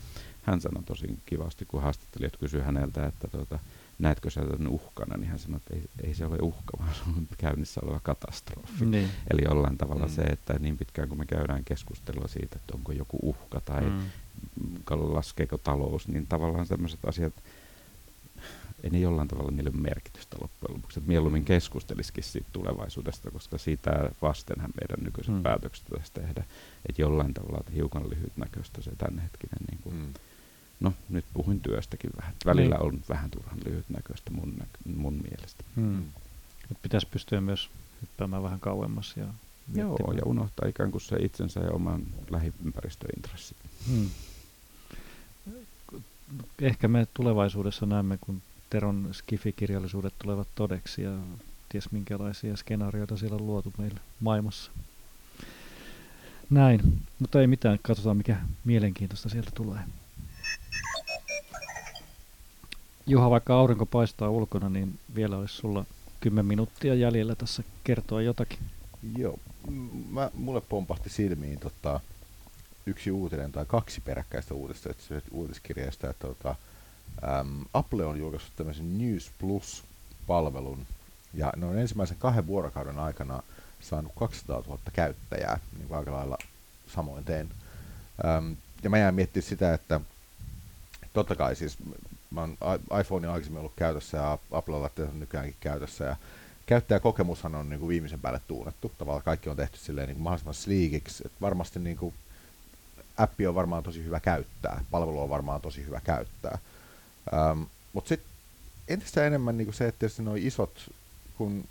hän 0.44 0.62
sanoi 0.62 0.84
tosi 0.84 1.20
kivasti, 1.26 1.66
kun 1.66 1.82
haastattelijat 1.82 2.38
kysyivät 2.38 2.66
häneltä, 2.66 3.06
että 3.06 3.28
tuota, 3.28 3.60
näetkö 4.00 4.30
sä 4.30 4.42
tämän 4.42 4.68
uhkana, 4.68 5.18
niin 5.18 5.30
hän 5.30 5.40
sanoi, 5.40 5.58
että 5.58 5.76
ei, 5.76 5.84
ei 6.04 6.14
se 6.14 6.26
ole 6.26 6.38
uhka, 6.42 6.78
vaan 6.80 6.94
se 6.94 7.02
on 7.08 7.28
käynnissä 7.38 7.82
oleva 7.84 8.00
katastrofi. 8.00 8.86
Niin. 8.86 9.10
Eli 9.32 9.42
jollain 9.44 9.78
tavalla 9.78 10.06
mm. 10.06 10.12
se, 10.12 10.22
että 10.22 10.60
niin 10.60 10.78
pitkään 10.78 11.10
kun 11.10 11.18
me 11.18 11.26
käydään 11.26 11.64
keskustelua 11.64 12.28
siitä, 12.28 12.56
että 12.56 12.74
onko 12.76 12.92
joku 12.92 13.20
uhka 13.22 13.62
tai 13.62 13.82
mm. 13.82 14.00
laskeeko 14.90 15.58
talous, 15.58 16.08
niin 16.08 16.28
tavallaan 16.28 16.66
sellaiset 16.66 17.06
asiat, 17.06 17.34
ei 18.84 18.90
ne 18.90 19.00
jollain 19.00 19.28
tavalla 19.28 19.52
niille 19.52 19.72
merkitystä 19.72 20.38
loppujen 20.42 20.76
lopuksi. 20.76 21.00
Että 21.00 21.08
mieluummin 21.08 21.46
keskustelisikin 21.46 22.24
siitä 22.24 22.48
tulevaisuudesta, 22.54 23.32
koska 23.32 23.58
siitä 23.58 24.12
vastenhan 24.22 24.72
meidän 24.82 25.06
nykyiset 25.06 25.36
mm. 25.36 25.44
päätökset 25.44 25.86
pitäisi 25.90 26.12
tehdä. 26.14 26.44
Että 26.90 27.02
jollain 27.02 27.34
tavalla 27.34 27.58
että 27.60 27.72
hiukan 27.72 28.10
lyhytnäköistä 28.10 28.82
se 28.82 28.92
tämänhetkinen, 28.98 29.60
niin 29.70 29.80
kuin, 29.84 29.96
mm. 29.96 30.14
no 30.80 30.94
nyt 31.10 31.26
puhuin 31.34 31.60
työstäkin 31.60 32.12
vähän. 32.18 32.34
Välillä 32.46 32.76
niin. 32.76 32.86
on 32.86 33.02
vähän 33.10 33.32
turhan 33.32 33.60
lyhytnäköistä 33.66 34.32
mun, 34.32 34.54
nä- 34.58 34.96
mun 34.96 35.14
mielestä. 35.14 35.64
Mm. 35.76 36.06
Et 36.72 36.82
pitäisi 36.82 37.08
pystyä 37.12 37.42
myös 37.42 37.70
hyppäämään 38.02 38.44
vähän 38.44 38.60
kauemmas 38.60 39.14
ja 39.18 39.28
Joo, 39.74 40.14
ja 40.18 40.22
unohtaa 40.26 40.70
ikään 40.70 40.92
kuin 40.92 41.02
se 41.02 41.16
itsensä 41.16 41.60
ja 41.60 41.72
oman 41.72 42.04
lähiympäristöintressit. 42.30 43.58
Hmm. 43.88 44.10
Ehkä 46.62 46.88
me 46.88 47.08
tulevaisuudessa 47.14 47.86
näemme, 47.86 48.18
kun 48.22 48.42
Teron 48.70 49.10
Skifi-kirjallisuudet 49.12 50.14
tulevat 50.20 50.48
todeksi 50.56 51.02
ja 51.02 51.12
ties 51.70 51.92
minkälaisia 51.92 52.58
skenaarioita 52.58 53.18
siellä 53.18 53.36
on 53.36 53.48
luotu 53.48 53.74
meillä 53.78 54.00
maailmassa. 54.20 54.72
Näin, 56.50 57.02
mutta 57.20 57.42
ei 57.42 57.48
mitään, 57.48 57.80
katsotaan 57.82 58.18
mikä 58.18 58.38
mielenkiintoista 58.66 59.30
sieltä 59.30 59.52
tulee. 59.54 59.80
Juha, 63.08 63.30
vaikka 63.30 63.56
aurinko 63.56 63.86
paistaa 63.86 64.30
ulkona, 64.30 64.70
niin 64.70 65.00
vielä 65.16 65.38
olisi 65.38 65.56
sulla 65.56 65.86
10 66.20 66.46
minuuttia 66.46 66.96
jäljellä 66.96 67.36
tässä 67.36 67.64
kertoa 67.84 68.22
jotakin. 68.22 68.60
Joo, 69.18 69.40
mä, 70.10 70.32
mulle 70.34 70.62
pompahti 70.62 71.10
silmiin 71.10 71.60
tota, 71.60 72.00
yksi 72.86 73.12
uutinen 73.12 73.52
tai 73.52 73.66
kaksi 73.66 74.02
peräkkäistä 74.02 74.54
uutista 74.54 74.90
että 74.90 75.22
uutiskirjasta, 75.32 76.10
että 76.10 76.28
tota, 76.28 76.56
äm, 77.40 77.66
Apple 77.74 78.06
on 78.06 78.20
julkaissut 78.20 78.56
tämmöisen 78.56 78.98
News 78.98 79.32
Plus-palvelun, 79.40 80.86
ja 81.34 81.54
ne 81.56 81.66
on 81.66 81.78
ensimmäisen 81.78 82.18
kahden 82.18 82.48
vuorokauden 82.48 83.00
aikana 83.00 83.44
saanut 83.80 84.12
200 84.20 84.64
000 84.68 84.80
käyttäjää, 84.94 85.60
niin 85.78 85.88
kuin 85.88 85.98
aika 85.98 86.12
lailla 86.12 86.38
samoin 86.88 87.24
teen. 87.24 87.50
Äm, 88.26 88.56
ja 88.84 88.90
mä 88.90 88.98
jään 88.98 89.16
miettimään 89.16 89.50
sitä, 89.50 89.74
että 89.74 90.00
totta 91.14 91.36
kai 91.36 91.56
siis 91.56 91.78
mä 92.32 92.42
oon 92.42 92.58
iPhone 93.02 93.28
on 93.28 93.34
aikaisemmin 93.34 93.60
ollut 93.60 93.76
käytössä 93.76 94.18
ja 94.18 94.38
Apple-laitteet 94.52 95.10
on 95.10 95.20
nykyäänkin 95.20 95.56
käytössä, 95.60 96.06
ja 96.06 96.16
käyttäjäkokemushan 96.66 97.56
on 97.56 97.70
niin 97.70 97.80
kuin 97.80 97.90
viimeisen 97.90 98.20
päälle 98.20 98.42
tuunettu. 98.48 98.92
Tavallaan 98.98 99.24
kaikki 99.24 99.50
on 99.50 99.56
tehty 99.56 99.78
silleen 99.78 100.08
niin 100.08 100.16
kuin 100.16 100.24
mahdollisimman 100.24 100.54
sleekiksi. 100.54 101.24
Että 101.26 101.38
varmasti 101.42 101.80
niin 101.80 101.98
kuin, 101.98 102.14
appi 103.18 103.48
on 103.48 103.56
varmaan 103.56 103.84
tosi 103.84 104.04
hyvä 104.04 104.20
käyttää, 104.20 104.84
palvelu 104.92 105.22
on 105.22 105.30
varmaan 105.30 105.62
tosi 105.62 105.86
hyvä 105.86 106.02
käyttää. 106.04 106.58
Ähm, 107.34 107.62
Mutta 107.94 108.10
sitten 108.10 108.30
entistä 108.88 109.28
enemmän 109.28 109.58
niin 109.58 109.66
kuin 109.66 109.76
se, 109.76 109.88
että 109.88 110.08
nuo 110.22 110.36
isot, 110.36 110.92
kun, 111.38 111.64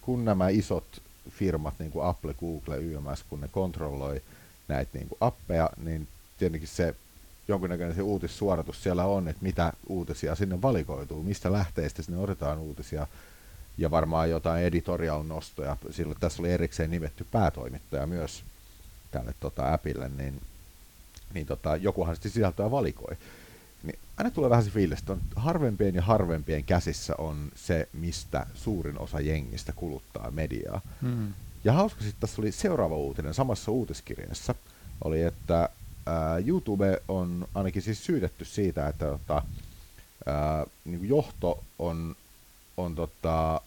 kun 0.00 0.24
nämä 0.24 0.48
isot 0.48 1.02
firmat, 1.30 1.74
niin 1.78 1.90
kuin 1.90 2.06
Apple, 2.06 2.34
Google, 2.34 2.76
YMS, 2.76 3.24
kun 3.28 3.40
ne 3.40 3.48
kontrolloi 3.48 4.22
näitä 4.68 4.90
niin 4.98 5.08
kuin 5.08 5.18
appeja, 5.20 5.70
niin 5.84 6.08
tietenkin 6.38 6.68
se 6.68 6.94
jonkinnäköinen 7.48 7.96
se 7.96 8.02
uutissuoratus 8.02 8.82
siellä 8.82 9.04
on, 9.04 9.28
että 9.28 9.42
mitä 9.42 9.72
uutisia 9.86 10.34
sinne 10.34 10.62
valikoituu, 10.62 11.22
mistä 11.22 11.52
lähteistä 11.52 12.02
sinne 12.02 12.20
otetaan 12.20 12.58
uutisia, 12.58 13.06
ja 13.78 13.90
varmaan 13.90 14.30
jotain 14.30 14.64
editorial-nostoja. 14.64 15.76
Sillä 15.90 16.14
tässä 16.20 16.42
oli 16.42 16.52
erikseen 16.52 16.90
nimetty 16.90 17.26
päätoimittaja 17.30 18.06
myös 18.06 18.44
tälle 19.10 19.34
tota, 19.40 19.72
appille, 19.74 20.08
niin, 20.08 20.40
niin 21.34 21.46
tota, 21.46 21.76
jokuhan 21.76 22.16
sitten 22.16 22.32
sisältöä 22.32 22.70
valikoi. 22.70 23.16
Niin 23.82 23.98
aina 24.16 24.30
tulee 24.30 24.50
vähän 24.50 24.64
se 24.64 24.70
fiilis, 24.70 24.98
että 24.98 25.12
on 25.12 25.20
harvempien 25.36 25.94
ja 25.94 26.02
harvempien 26.02 26.64
käsissä 26.64 27.14
on 27.18 27.52
se, 27.54 27.88
mistä 27.92 28.46
suurin 28.54 28.98
osa 28.98 29.20
jengistä 29.20 29.72
kuluttaa 29.72 30.30
mediaa. 30.30 30.80
Hmm. 31.02 31.34
Ja 31.64 31.72
hauska 31.72 32.00
sitten 32.00 32.20
tässä 32.20 32.42
oli 32.42 32.52
seuraava 32.52 32.96
uutinen 32.96 33.34
samassa 33.34 33.70
uutiskirjassa, 33.70 34.54
oli, 35.04 35.22
että 35.22 35.68
ää, 36.06 36.38
YouTube 36.38 37.02
on 37.08 37.48
ainakin 37.54 37.82
siis 37.82 38.04
syydetty 38.04 38.44
siitä, 38.44 38.88
että 38.88 39.06
tota, 39.06 39.42
ää, 40.26 40.66
niin 40.84 41.08
johto 41.08 41.64
on, 41.78 42.16
on 42.76 42.94
tota, 42.94 43.60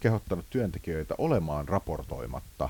kehottanut 0.00 0.46
työntekijöitä 0.50 1.14
olemaan 1.18 1.68
raportoimatta 1.68 2.68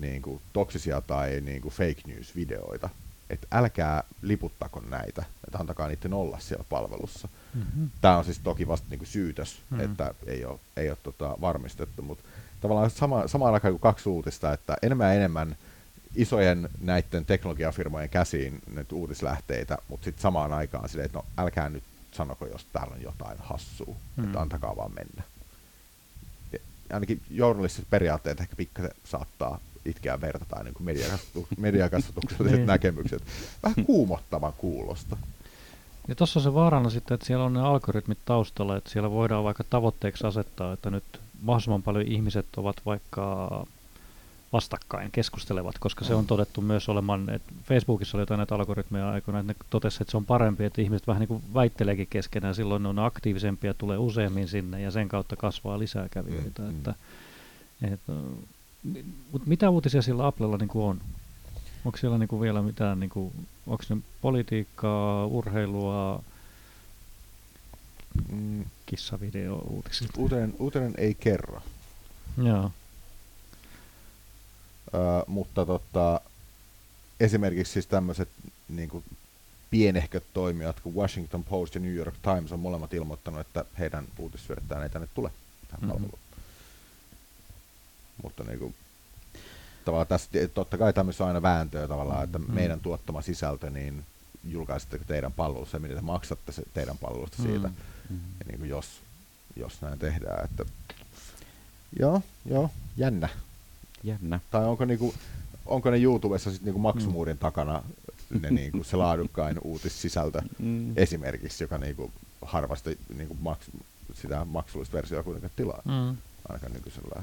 niin 0.00 0.22
kuin, 0.22 0.40
toksisia 0.52 1.00
tai 1.00 1.40
niin 1.40 1.62
kuin 1.62 1.74
fake 1.74 2.02
news-videoita. 2.06 2.88
Että 3.32 3.46
älkää 3.52 4.04
liputtako 4.22 4.80
näitä, 4.80 5.24
että 5.44 5.58
antakaa 5.58 5.88
niiden 5.88 6.12
olla 6.12 6.38
siellä 6.38 6.64
palvelussa. 6.68 7.28
Mm-hmm. 7.54 7.90
Tämä 8.00 8.18
on 8.18 8.24
siis 8.24 8.38
toki 8.38 8.68
vasta 8.68 8.86
niin 8.90 8.98
kuin 8.98 9.08
syytös, 9.08 9.62
mm-hmm. 9.70 9.84
että 9.84 10.14
ei 10.26 10.44
ole, 10.44 10.60
ei 10.76 10.90
ole 10.90 10.98
tota, 11.02 11.36
varmistettu, 11.40 12.02
mutta 12.02 12.24
tavallaan 12.60 12.90
sama, 12.90 13.28
samaan 13.28 13.54
aikaan 13.54 13.72
kuin 13.72 13.80
kaksi 13.80 14.08
uutista, 14.08 14.52
että 14.52 14.76
enemmän 14.82 15.08
ja 15.08 15.14
enemmän 15.14 15.56
isojen 16.16 16.68
näiden 16.80 17.24
teknologiafirmojen 17.24 18.08
käsiin 18.08 18.60
nyt 18.74 18.92
uutislähteitä, 18.92 19.78
mutta 19.88 20.04
sitten 20.04 20.22
samaan 20.22 20.52
aikaan 20.52 20.88
silleen, 20.88 21.06
että 21.06 21.18
no 21.18 21.24
älkää 21.38 21.68
nyt 21.68 21.84
sanoko, 22.12 22.46
jos 22.46 22.66
täällä 22.72 22.94
on 22.94 23.02
jotain 23.02 23.38
hassua, 23.38 23.96
mm. 24.16 24.24
että 24.24 24.40
antakaa 24.40 24.76
vaan 24.76 24.94
mennä 24.94 25.22
ainakin 26.92 27.22
journalistiset 27.30 27.90
periaatteet 27.90 28.40
ehkä 28.40 28.56
pikkasen 28.56 28.90
saattaa 29.04 29.58
itkeä 29.84 30.20
verta 30.20 30.44
tai 30.48 30.64
niin 30.64 31.38
mediakasvatukselliset 31.58 32.58
niin. 32.58 32.66
näkemykset. 32.66 33.22
Vähän 33.62 33.84
kuumottavan 33.84 34.52
kuulosta. 34.58 35.16
Ja 36.08 36.14
tuossa 36.14 36.38
on 36.38 36.44
se 36.44 36.54
vaarana 36.54 36.90
sitten, 36.90 37.14
että 37.14 37.26
siellä 37.26 37.44
on 37.44 37.52
ne 37.52 37.60
algoritmit 37.60 38.18
taustalla, 38.24 38.76
että 38.76 38.90
siellä 38.90 39.10
voidaan 39.10 39.44
vaikka 39.44 39.64
tavoitteeksi 39.70 40.26
asettaa, 40.26 40.72
että 40.72 40.90
nyt 40.90 41.04
mahdollisimman 41.42 41.82
paljon 41.82 42.06
ihmiset 42.06 42.46
ovat 42.56 42.76
vaikka 42.86 43.48
vastakkain 44.52 45.10
keskustelevat, 45.10 45.78
koska 45.78 46.04
se 46.04 46.14
on 46.14 46.26
todettu 46.26 46.60
myös 46.60 46.88
olemaan, 46.88 47.30
että 47.30 47.52
Facebookissa 47.64 48.16
oli 48.16 48.22
jotain 48.22 48.38
näitä 48.38 48.54
algoritmeja 48.54 49.10
aikoina, 49.10 49.40
että 49.40 49.52
ne 49.52 49.66
totesi, 49.70 49.98
että 50.02 50.10
se 50.10 50.16
on 50.16 50.24
parempi, 50.24 50.64
että 50.64 50.82
ihmiset 50.82 51.06
vähän 51.06 51.20
niin 51.20 51.28
kuin 51.28 51.42
väitteleekin 51.54 52.06
keskenään, 52.10 52.54
silloin 52.54 52.82
ne 52.82 52.88
on 52.88 52.98
aktiivisempia, 52.98 53.74
tulee 53.74 53.98
useammin 53.98 54.48
sinne 54.48 54.80
ja 54.80 54.90
sen 54.90 55.08
kautta 55.08 55.36
kasvaa 55.36 55.78
lisää 55.78 56.08
kävijöitä. 56.08 56.62
Mm, 56.62 56.70
että, 56.70 56.94
mm. 57.80 57.92
että, 57.92 58.12
mutta 59.32 59.48
mitä 59.48 59.70
uutisia 59.70 60.02
sillä 60.02 60.26
Applella 60.26 60.56
niin 60.56 60.68
kuin 60.68 60.84
on? 60.84 61.00
Onko 61.84 61.98
siellä 61.98 62.18
niin 62.18 62.28
kuin 62.28 62.42
vielä 62.42 62.62
mitään, 62.62 63.00
niin 63.00 63.10
kuin, 63.10 63.32
onko 63.66 63.84
ne 63.88 63.96
politiikkaa, 64.20 65.26
urheilua, 65.26 66.22
mm. 68.32 68.64
kissavideo-uutisia? 68.86 70.08
Uutinen, 70.16 70.54
uutinen 70.58 70.94
ei 70.98 71.14
kerro. 71.14 71.62
Joo. 72.42 72.64
Uh, 72.64 72.72
mutta 75.26 75.66
tota, 75.66 76.20
esimerkiksi 77.20 77.72
siis 77.72 77.86
tämmöiset 77.86 78.28
niin 78.68 78.88
kuin 78.88 79.04
pienehköt 79.70 80.24
toimijat 80.34 80.80
kuin 80.80 80.94
Washington 80.94 81.44
Post 81.44 81.74
ja 81.74 81.80
New 81.80 81.94
York 81.94 82.14
Times 82.22 82.52
on 82.52 82.60
molemmat 82.60 82.94
ilmoittanut, 82.94 83.40
että 83.40 83.64
heidän 83.78 84.04
uutissyöttään 84.18 84.82
ei 84.82 84.90
tänne 84.90 85.08
tule 85.14 85.30
tähän 85.70 85.96
mm-hmm. 85.96 86.10
Mutta 88.32 88.50
niin 88.50 88.58
kuin, 88.58 88.74
tavallaan 89.84 90.06
tässä, 90.06 90.30
totta 90.54 90.78
kai 90.78 90.92
tämmöisessä 90.92 91.24
on 91.24 91.28
aina 91.28 91.42
vääntöä 91.42 91.88
tavallaan, 91.88 92.24
että 92.24 92.38
mm-hmm. 92.38 92.54
meidän 92.54 92.80
tuottama 92.80 93.22
sisältö, 93.22 93.70
niin 93.70 94.04
julkaisitteko 94.48 95.04
teidän 95.06 95.32
palvelussa 95.32 95.76
ja 95.76 95.80
miten 95.80 95.96
te 95.96 96.02
maksatte 96.02 96.52
se 96.52 96.62
teidän 96.74 96.98
palvelusta 96.98 97.42
siitä, 97.42 97.68
mm-hmm. 97.68 98.20
ja 98.40 98.44
niin 98.48 98.58
kuin 98.58 98.70
jos, 98.70 98.86
jos 99.56 99.82
näin 99.82 99.98
tehdään. 99.98 100.44
Että, 100.44 100.64
joo, 101.98 102.22
joo, 102.44 102.70
jännä. 102.96 103.28
Jännä. 104.04 104.40
Tai 104.50 104.64
onko, 104.64 104.84
niinku, 104.84 105.14
onko 105.66 105.90
ne 105.90 106.02
YouTubessa 106.02 106.52
sit 106.52 106.62
niinku 106.62 106.80
maksumuurin 106.80 107.36
mm. 107.36 107.40
takana 107.40 107.82
ne 108.40 108.50
niinku 108.50 108.84
se 108.84 108.96
laadukkain 108.96 109.58
uutissisältö 109.70 110.42
mm. 110.58 110.92
esimerkiksi, 110.96 111.64
joka 111.64 111.78
niinku 111.78 112.10
harvasti 112.42 112.98
niinku 113.16 113.36
maks, 113.40 113.66
sitä 114.14 114.44
maksullista 114.44 114.96
versiota 114.96 115.22
kuitenkaan 115.22 115.52
tilaa. 115.56 115.82
Mm. 115.84 116.16
Ainakaan 116.48 116.72
nykyisellä. 116.72 117.22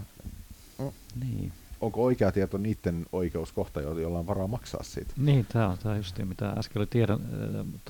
Mm. 0.79 0.91
Niin. 1.19 1.51
Onko 1.81 2.03
oikea 2.03 2.31
tieto 2.31 2.57
niiden 2.57 3.05
oikeuskohta, 3.11 3.81
jolla 3.81 4.19
on 4.19 4.27
varaa 4.27 4.47
maksaa 4.47 4.83
siitä? 4.83 5.13
Niin, 5.17 5.45
tämä 5.53 5.67
on, 5.67 5.77
tää 5.77 5.97
just 5.97 6.19
mitä 6.25 6.49
äsken 6.49 6.79
oli 6.79 6.87
tiedon, 6.87 7.21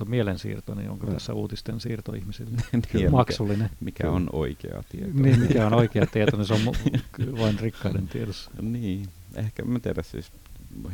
äh, 0.00 0.08
mielensiirto, 0.08 0.74
niin 0.74 0.90
onko 0.90 1.06
mm. 1.06 1.12
tässä 1.12 1.34
uutisten 1.34 1.80
siirto 1.80 2.12
ihmisille 2.12 2.56
niin, 2.92 3.10
maksullinen? 3.10 3.70
Mikä, 3.80 4.04
mikä 4.04 4.10
on 4.10 4.28
oikea 4.32 4.82
tieto? 4.88 5.10
Niin, 5.14 5.40
mikä 5.40 5.66
on 5.66 5.74
oikea 5.74 6.06
tieto, 6.12 6.36
niin 6.36 6.46
se 6.46 6.54
on 6.54 6.60
mu- 6.60 7.40
vain 7.40 7.58
rikkaiden 7.58 8.08
tiedossa. 8.08 8.50
Niin, 8.62 9.08
ehkä 9.34 9.64
mä 9.64 9.80
tiedän 9.80 10.04
siis 10.04 10.32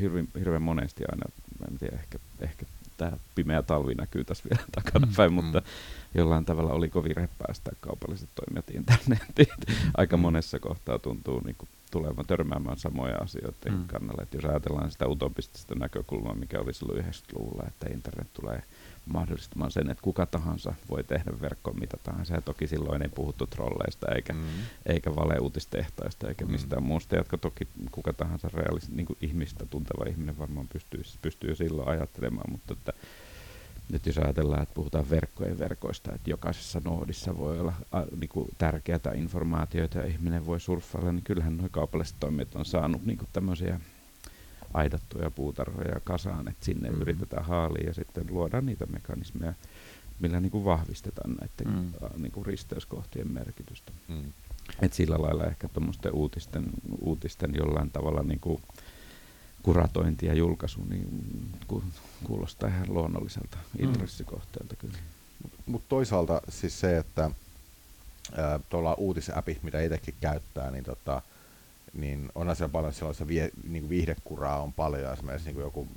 hirveän, 0.00 0.28
hirveän 0.38 0.62
monesti 0.62 1.04
aina, 1.12 1.24
mä 1.60 1.66
en 1.70 1.78
tiedä, 1.78 1.96
ehkä, 1.96 2.18
ehkä 2.40 2.66
tämä 2.96 3.12
pimeä 3.34 3.62
talvi 3.62 3.94
näkyy 3.94 4.24
tässä 4.24 4.44
vielä 4.50 4.64
takanapäin, 4.84 5.32
mm. 5.32 5.34
mutta 5.34 5.62
jollain 6.14 6.44
tavalla 6.44 6.72
oli 6.72 6.88
kovin 6.88 7.16
reppäästä 7.16 7.70
kaupalliset 7.80 8.28
toimijat 8.34 8.70
internetiin. 8.70 9.56
Aika 9.96 10.16
mm. 10.16 10.20
monessa 10.20 10.58
kohtaa 10.58 10.98
tuntuu 10.98 11.40
niin 11.40 11.56
kuin 11.58 11.68
tulevan 11.96 12.26
törmäämään 12.26 12.78
samoja 12.78 13.16
asioita 13.16 13.70
mm. 13.70 13.86
kannalle. 13.86 14.22
Et 14.22 14.34
jos 14.34 14.44
ajatellaan 14.44 14.90
sitä 14.90 15.08
utopistista 15.08 15.74
näkökulmaa, 15.74 16.34
mikä 16.34 16.60
oli 16.60 16.74
silloin 16.74 17.04
90-luvulla, 17.04 17.64
että 17.68 17.86
internet 17.92 18.32
tulee 18.32 18.62
mahdollistamaan 19.06 19.70
sen, 19.70 19.90
että 19.90 20.02
kuka 20.02 20.26
tahansa 20.26 20.74
voi 20.90 21.04
tehdä 21.04 21.32
verkkoon 21.40 21.80
mitä 21.80 21.96
tahansa. 22.02 22.34
Ja 22.34 22.40
toki 22.40 22.66
silloin 22.66 23.02
ei 23.02 23.08
puhuttu 23.08 23.46
trolleista 23.46 24.14
eikä, 24.14 24.32
mm. 24.32 24.40
eikä 24.86 25.16
valeuutistehtaista 25.16 26.28
eikä 26.28 26.44
mm. 26.44 26.50
mistään 26.50 26.82
muusta, 26.82 27.16
jotka 27.16 27.38
toki 27.38 27.68
kuka 27.92 28.12
tahansa 28.12 28.48
realis, 28.52 28.90
niin 28.90 29.06
ihmistä 29.20 29.66
tunteva 29.66 30.10
ihminen 30.10 30.38
varmaan 30.38 30.68
pystyy, 30.68 31.02
pystyy 31.22 31.54
silloin 31.54 31.88
ajattelemaan, 31.88 32.52
mutta 32.52 32.72
että 32.72 32.92
nyt 33.92 34.06
jos 34.06 34.18
ajatellaan, 34.18 34.62
että 34.62 34.74
puhutaan 34.74 35.10
verkkojen 35.10 35.58
verkoista, 35.58 36.14
että 36.14 36.30
jokaisessa 36.30 36.80
noodissa 36.84 37.38
voi 37.38 37.60
olla 37.60 37.72
a, 37.92 38.02
niin 38.20 38.28
kuin 38.28 38.48
tärkeää 38.58 39.12
informaatiota 39.14 39.98
ja 39.98 40.06
ihminen 40.06 40.46
voi 40.46 40.60
surffailla, 40.60 41.12
niin 41.12 41.24
kyllähän 41.24 41.56
nuo 41.56 41.68
kaupalliset 41.70 42.16
toimijat 42.20 42.54
on 42.54 42.64
saanut 42.64 43.04
niin 43.04 43.18
kuin 43.18 43.28
tämmöisiä 43.32 43.80
aidattuja 44.74 45.30
puutarhoja 45.30 46.00
kasaan, 46.04 46.48
että 46.48 46.64
sinne 46.64 46.90
mm. 46.90 47.00
yritetään 47.00 47.44
haalia 47.44 47.86
ja 47.86 47.94
sitten 47.94 48.26
luodaan 48.30 48.66
niitä 48.66 48.86
mekanismeja, 48.86 49.54
millä 50.20 50.40
niin 50.40 50.50
kuin 50.50 50.64
vahvistetaan 50.64 51.36
näiden 51.40 51.74
mm. 51.74 52.22
niin 52.22 52.32
kuin 52.32 52.46
risteyskohtien 52.46 53.32
merkitystä. 53.32 53.92
Mm. 54.08 54.32
Et 54.82 54.92
sillä 54.92 55.16
lailla 55.18 55.44
ehkä 55.44 55.68
tuommoisten 55.68 56.12
uutisten, 56.12 56.64
uutisten 57.00 57.54
jollain 57.54 57.90
tavalla 57.90 58.22
niin 58.22 58.40
kuin 58.40 58.62
kuratointi 59.66 60.26
ja 60.26 60.34
julkaisu 60.34 60.84
niin 60.84 61.50
kuulostaa 62.24 62.68
ihan 62.68 62.94
luonnolliselta 62.94 63.56
mm. 63.56 63.84
intressikohteelta 63.84 64.76
kyllä. 64.76 64.98
Mutta 65.42 65.58
mut 65.66 65.88
toisaalta 65.88 66.40
siis 66.48 66.80
se, 66.80 66.98
että 66.98 67.30
tuolla 68.70 68.94
uutisäpi, 68.94 69.58
mitä 69.62 69.80
itsekin 69.80 70.14
käyttää, 70.20 70.70
niin 70.70 70.84
tota, 70.84 71.22
niin 71.94 72.28
on 72.34 72.56
siellä 72.56 72.72
paljon 72.72 72.92
sellaista 72.92 73.28
vie, 73.28 73.50
niin 73.68 73.82
kuin 73.82 73.90
viihdekuraa 73.90 74.62
on 74.62 74.72
paljon, 74.72 75.12
esimerkiksi 75.12 75.46
niin 75.46 75.54
kuin 75.54 75.64
joku 75.64 75.88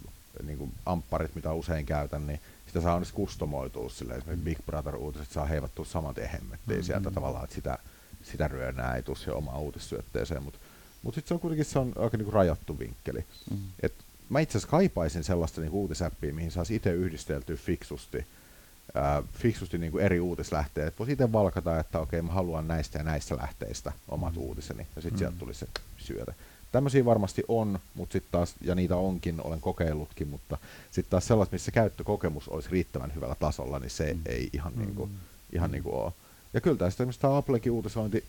niin 0.44 0.58
kuin 0.58 0.74
ampparit, 0.86 1.36
mitä 1.36 1.54
usein 1.54 1.86
käytän, 1.86 2.28
niin 2.28 2.40
sitä 2.68 2.82
saa 2.82 2.94
onneksi 2.94 3.14
kustomoitua 3.14 3.90
sille, 3.90 4.14
esimerkiksi 4.14 4.46
Big 4.46 4.58
Brother-uutiset 4.66 5.32
saa 5.32 5.46
heivattua 5.46 5.86
saman 5.86 6.16
tien 6.16 6.30
hemmettiin 6.30 6.60
mm-hmm. 6.68 6.84
sieltä 6.84 7.12
tavallaan, 7.12 7.44
että 7.44 7.56
sitä, 7.56 7.78
sitä 8.24 8.48
ryönää 8.48 8.96
ei 8.96 9.04
tule 9.04 9.18
siihen 9.18 9.36
omaan 9.36 9.60
uutissyötteeseen, 9.60 10.44
mutta 10.44 10.60
mut 11.04 11.16
sitten 11.16 11.28
se 11.28 11.34
on 11.34 11.40
kuitenkin 11.40 11.66
se 11.66 11.80
on 11.80 11.94
aika 11.96 12.18
niin 12.18 12.26
kuin 12.26 12.34
rajattu 12.34 12.80
vinkkeli. 12.80 13.20
Mm-hmm. 13.20 13.66
Et 13.84 13.94
mä 14.30 14.40
itse 14.40 14.58
asiassa 14.58 14.72
kaipaisin 14.72 15.24
sellaista 15.24 15.62
niin 15.62 15.72
uutisäppiä, 15.72 16.34
mihin 16.34 16.52
saisi 16.52 16.76
itse 16.76 16.92
yhdisteltyä 16.92 17.56
fiksusti, 17.56 18.26
ää, 18.96 19.24
fiksusti 19.34 19.78
niin 19.78 19.92
kuin 19.92 20.04
eri 20.04 20.20
uutislähteet. 20.20 21.00
Voisi 21.00 21.12
itse 21.14 21.32
valkata, 21.32 21.80
että 21.80 22.00
okei, 22.00 22.22
mä 22.22 22.32
haluan 22.32 22.68
näistä 22.68 22.98
ja 22.98 23.04
näistä 23.04 23.38
lähteistä 23.38 23.92
omat 24.10 24.36
mm. 24.36 24.42
uutiseni, 24.42 24.88
ja 24.96 25.02
sitten 25.02 25.14
mm. 25.14 25.18
sieltä 25.18 25.38
tulisi 25.40 25.60
se 25.60 25.68
syötä. 25.98 26.34
Tämmöisiä 26.72 27.06
varmasti 27.06 27.44
on, 27.48 27.80
mutta 27.96 28.14
sitten 28.14 28.32
taas, 28.32 28.56
ja 28.62 28.76
niitä 28.76 28.96
onkin, 28.96 29.42
olen 29.44 29.62
kokeillutkin, 29.62 30.28
mutta 30.28 30.58
sitten 30.92 31.12
taas 31.12 31.28
sellaista, 31.28 31.56
missä 31.56 31.72
käyttökokemus 31.72 32.50
olisi 32.50 32.70
riittävän 32.72 33.16
hyvällä 33.16 33.36
tasolla, 33.36 33.80
niin 33.80 33.90
se 33.90 34.14
mm. 34.14 34.22
ei 34.26 34.50
ihan, 34.54 34.74
mm. 34.74 34.80
niin 34.82 34.96
kuin, 34.96 35.12
ihan 35.54 35.72
niin 35.72 35.84
kuin 35.84 35.96
ole. 35.96 36.14
Ja 36.54 36.62
kyllä 36.62 36.78
tästä 36.78 37.04
esimerkiksi 37.04 37.22
tämä 37.22 37.38
Applekin 37.38 37.72
uutisointi 37.72 38.24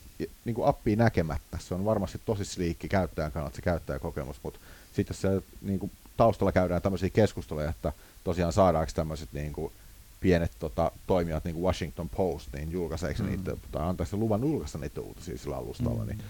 niin 0.45 0.55
kuin 0.55 0.69
appia 0.69 0.97
näkemättä, 0.97 1.59
se 1.61 1.75
on 1.75 1.85
varmasti 1.85 2.21
tosi 2.25 2.45
sliikki 2.45 2.89
käyttäjän 2.89 3.33
kannalta 3.33 3.57
se 3.57 3.63
käyttäjäkokemus, 3.63 4.41
mutta 4.43 4.61
sitten 4.93 5.15
jos 5.15 5.21
se 5.21 5.43
niin 5.63 5.79
kuin, 5.79 5.93
taustalla 6.17 6.53
käydään 6.53 6.83
tämmöisiä 6.83 7.11
keskusteluja, 7.11 7.71
että 7.71 7.93
tosiaan 8.25 8.53
saadaanko 8.53 8.93
tämmöiset 8.95 9.29
niin 9.33 9.53
kuin, 9.53 9.73
pienet 10.21 10.53
tota, 10.59 10.91
toimijat, 11.07 11.45
niin 11.45 11.55
kuin 11.55 11.65
Washington 11.65 12.09
Post, 12.09 12.53
niin 12.53 12.73
julkaiseeko 12.73 13.23
mm. 13.23 13.29
niitä, 13.29 13.57
tai 13.73 13.89
antaisi 13.89 14.17
luvan 14.17 14.41
julkaista 14.41 14.79
niitä 14.79 15.01
uutisia 15.01 15.39
sillä 15.39 15.57
alustalla, 15.57 16.03
mm. 16.03 16.07
niin 16.07 16.23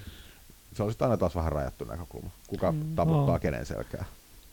se 0.73 0.83
on 0.83 0.91
sitten 0.91 1.07
aina 1.07 1.17
taas 1.17 1.35
vähän 1.35 1.53
rajattu 1.53 1.85
näkökulma. 1.85 2.31
Kuka 2.47 2.73
mm, 2.73 2.97
taputtaa 2.97 3.35
no. 3.35 3.39
kenen 3.39 3.67
selkää. 3.67 4.05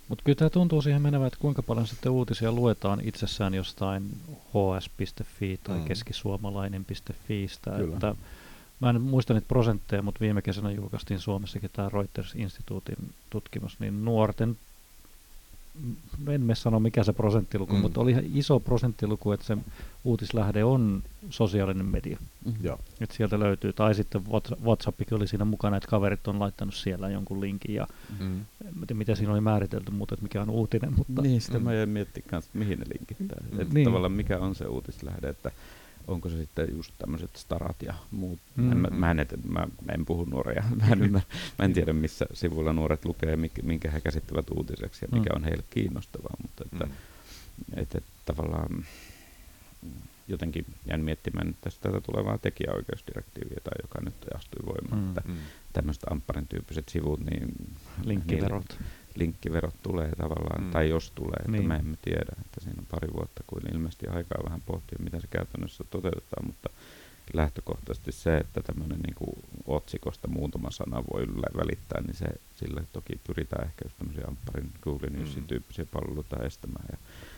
Mutta 0.10 0.24
kyllä 0.24 0.36
tämä 0.36 0.50
tuntuu 0.50 0.82
siihen 0.82 1.02
menevän, 1.02 1.28
että 1.28 1.40
kuinka 1.40 1.64
paljon 1.64 1.88
sitten 1.88 2.12
uutisia 2.12 2.52
luetaan 2.52 3.02
itsessään 3.04 3.54
jostain 3.54 4.18
hs.fi 4.32 5.60
tai 5.64 5.78
mm. 5.78 5.86
keskisuomalainen.fiistä. 5.86 7.78
Että 7.78 8.16
mä 8.80 8.90
en 8.90 9.02
muista 9.02 9.34
niitä 9.34 9.48
prosentteja, 9.48 10.02
mutta 10.02 10.20
viime 10.20 10.42
kesänä 10.42 10.72
julkaistiin 10.72 11.20
Suomessakin 11.20 11.70
tämä 11.74 11.90
Reuters-instituutin 11.90 13.14
tutkimus, 13.30 13.80
niin 13.80 14.06
nuorten 14.06 14.58
en 16.28 16.42
me 16.42 16.56
sano 16.56 16.80
mikä 16.80 17.04
se 17.04 17.14
prosenttiluku, 17.14 17.74
mm. 17.74 17.80
mutta 17.80 18.02
oli 18.02 18.12
ihan 18.12 18.24
iso 18.34 18.60
prosenttiluku, 18.60 19.32
että 19.32 19.46
se 19.46 19.58
uutislähde 20.04 20.64
on 20.64 21.04
sosiaalinen 21.30 21.86
media. 21.86 22.18
Mm. 22.46 22.54
Että 23.02 23.16
sieltä 23.16 23.40
löytyy, 23.40 23.74
tai 23.74 23.96
sitten 23.96 24.24
WhatsAppikin 24.64 25.18
oli 25.18 25.28
siinä 25.28 25.46
mukana, 25.46 25.78
että 25.78 25.90
kaverit 25.90 26.28
on 26.28 26.40
laittanut 26.40 26.76
siellä 26.76 27.10
jonkun 27.10 27.42
linkin 27.42 27.76
ja 27.76 27.88
mm. 28.20 28.40
en 28.40 28.74
tiedä, 28.74 28.94
mitä 28.94 29.16
siinä 29.16 29.34
oli 29.34 29.42
määritelty, 29.42 29.92
mutta 29.92 30.16
että 30.16 30.24
mikä 30.24 30.42
on 30.42 30.50
uutinen. 30.50 30.94
Mutta, 30.98 31.22
niin, 31.22 31.42
sitä 31.42 31.60
mm. 31.60 31.66
mä 31.66 31.74
jäin 31.74 31.90
miettimään 31.90 32.30
kanssa, 32.30 32.52
mihin 32.54 32.80
ne 32.80 32.86
linkittää. 32.94 33.44
Mm. 33.52 33.62
Että 33.62 33.74
niin. 33.74 33.86
tavallaan 33.86 34.12
mikä 34.12 34.40
on 34.40 34.56
se 34.56 34.66
uutislähde, 34.66 35.30
että 35.30 35.52
onko 36.08 36.30
se 36.30 36.38
sitten 36.38 36.68
just 36.76 36.94
tämmöiset 36.98 37.36
starat 37.36 37.82
ja 37.82 37.94
muut. 38.12 38.40
Mm. 38.56 38.72
En, 38.72 38.78
mä, 38.78 38.88
mä, 38.88 39.12
en, 39.12 39.28
mä, 39.50 39.60
mä 39.60 39.92
en 39.94 40.06
puhu 40.06 40.26
nuoria, 40.26 40.64
mä 40.80 40.88
en, 40.92 41.12
mä, 41.12 41.22
mä 41.60 41.66
en 41.66 41.74
tiedä 41.74 41.94
missä 41.94 42.26
sivuilla 42.34 42.74
nuoret 42.74 43.06
lukee 43.06 43.36
minkä, 43.36 43.62
minkä 43.62 43.92
he 43.92 44.02
käsittävät 44.02 44.50
uutiseksi 44.50 45.06
ja 45.06 45.18
mikä 45.18 45.30
mm. 45.30 45.36
on 45.36 45.44
heille 45.44 45.64
kiinnostavaa, 45.70 46.34
mutta 46.42 46.64
että, 46.66 46.86
mm. 46.86 46.92
että, 47.74 47.98
että 47.98 48.12
tavallaan 48.26 48.86
jotenkin 50.28 50.66
jään 50.86 51.02
miettimään 51.02 51.56
tästä 51.62 51.82
tätä 51.82 52.02
tulevaa 52.02 52.38
tekijäoikeusdirektiiviä, 52.38 53.58
tai 53.64 53.74
joka 53.82 54.02
nyt 54.02 54.16
astui 54.36 54.66
voimaan, 54.66 55.02
mm. 55.02 55.10
että 55.10 55.22
mm. 55.26 55.36
tämmöiset 55.74 56.04
Ampparin 56.12 56.48
tyyppiset 56.48 56.90
sivut, 56.90 57.20
niin 57.20 57.56
linkkiverot. 58.04 58.66
Niin, 58.70 58.90
linkkiverot 59.18 59.76
tulee 59.84 60.12
tavallaan, 60.18 60.64
mm. 60.64 60.72
tai 60.72 60.90
jos 60.90 61.12
tulee, 61.12 61.38
että 61.40 61.52
niin. 61.52 61.68
me 61.68 61.76
emme 61.76 61.98
tiedä, 62.02 62.36
että 62.46 62.62
siinä 62.62 62.80
on 62.80 62.86
pari 62.92 63.08
vuotta, 63.14 63.44
kuin 63.48 63.74
ilmeisesti 63.74 64.08
aikaa 64.08 64.44
vähän 64.46 64.62
pohtia, 64.62 64.98
miten 65.04 65.22
se 65.22 65.28
käytännössä 65.28 65.84
toteutetaan, 65.84 66.46
mutta 66.46 66.70
lähtökohtaisesti 67.34 68.12
se, 68.12 68.38
että 68.38 68.62
tämmöinen 68.62 69.00
niin 69.00 69.38
otsikosta 69.66 70.28
muutama 70.28 70.72
sana 70.72 71.04
voi 71.14 71.28
välittää, 71.58 72.02
niin 72.02 72.16
se, 72.16 72.26
sille 72.56 72.84
toki 72.94 73.20
pyritään 73.28 73.68
ehkä 73.68 73.86
just 73.86 73.98
tämmöisiä 73.98 74.28
Ampparin 74.28 74.72
Google 74.82 75.10
Newsin 75.10 75.44
mm. 75.44 75.48
tyyppisiä 75.48 75.86
palveluita 75.86 76.46
estämään. 76.46 76.86
Ja 76.92 76.98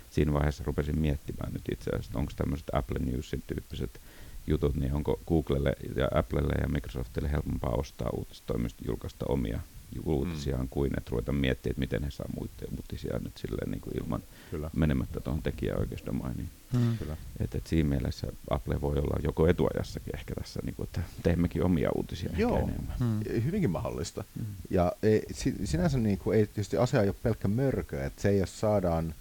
siinä 0.10 0.34
vaiheessa 0.34 0.63
rupesin 0.63 1.00
miettimään 1.00 1.54
nyt 1.54 1.63
itse 1.72 1.89
asiassa, 1.89 2.20
onko 2.20 2.32
tämmöiset 2.36 2.68
Apple 2.74 3.00
Newsin 3.00 3.44
tyyppiset 3.48 4.02
jutut, 4.48 4.76
niin 4.76 4.94
onko 4.94 5.20
Googlelle 5.28 5.74
ja 5.96 6.08
Applelle 6.15 6.54
ja 6.62 6.68
Microsoftille 6.68 7.32
helpompaa 7.32 7.74
ostaa 7.74 8.10
uutistoimista 8.13 8.84
julkaista 8.88 9.26
omia 9.30 9.60
uutisiaan 10.06 10.62
mm. 10.62 10.69
kuin 10.69 10.91
että 10.97 11.10
ruveta 11.12 11.32
miettimään, 11.32 11.71
että 11.71 11.80
miten 11.80 12.04
he 12.04 12.12
saa 12.12 12.25
muiden 12.36 12.78
uutisia 12.78 13.19
nyt 13.19 13.38
silleen 13.38 13.71
niin 13.71 13.82
kuin 13.82 13.97
ilman 14.04 14.23
Kyllä. 14.52 14.69
menemättä 14.75 15.19
tuohon 15.19 15.41
tekijäoikeusdomainiin. 15.43 16.49
Mm. 16.73 16.97
Et, 17.39 17.56
et 17.56 17.67
siinä 17.67 17.89
mielessä 17.89 18.28
Apple 18.49 18.82
voi 18.82 18.97
olla 18.97 19.19
joko 19.23 19.47
etuajassakin 19.47 20.15
ehkä 20.15 20.36
tässä, 20.36 20.60
niin 20.63 20.75
kuin, 20.75 20.88
että 20.88 21.02
teemmekin 21.23 21.63
omia 21.63 21.89
uutisia 21.95 22.30
Joo, 22.38 22.58
ehkä 22.58 22.71
enemmän. 22.71 22.95
Mm. 22.99 23.43
hyvinkin 23.43 23.69
mahdollista. 23.69 24.23
Mm. 24.36 24.45
Ja 24.69 24.91
ei, 25.04 25.23
sinänsä 25.63 25.97
niin 25.97 26.17
kuin, 26.17 26.38
ei 26.38 26.47
tietysti 26.47 26.78
asia 26.78 27.02
ei 27.02 27.10
ole 27.10 27.15
pelkkä 27.23 27.47
mörkö, 27.47 28.06
että 28.06 28.21
se 28.21 28.38
jos 28.38 28.60
saadaan, 28.60 29.15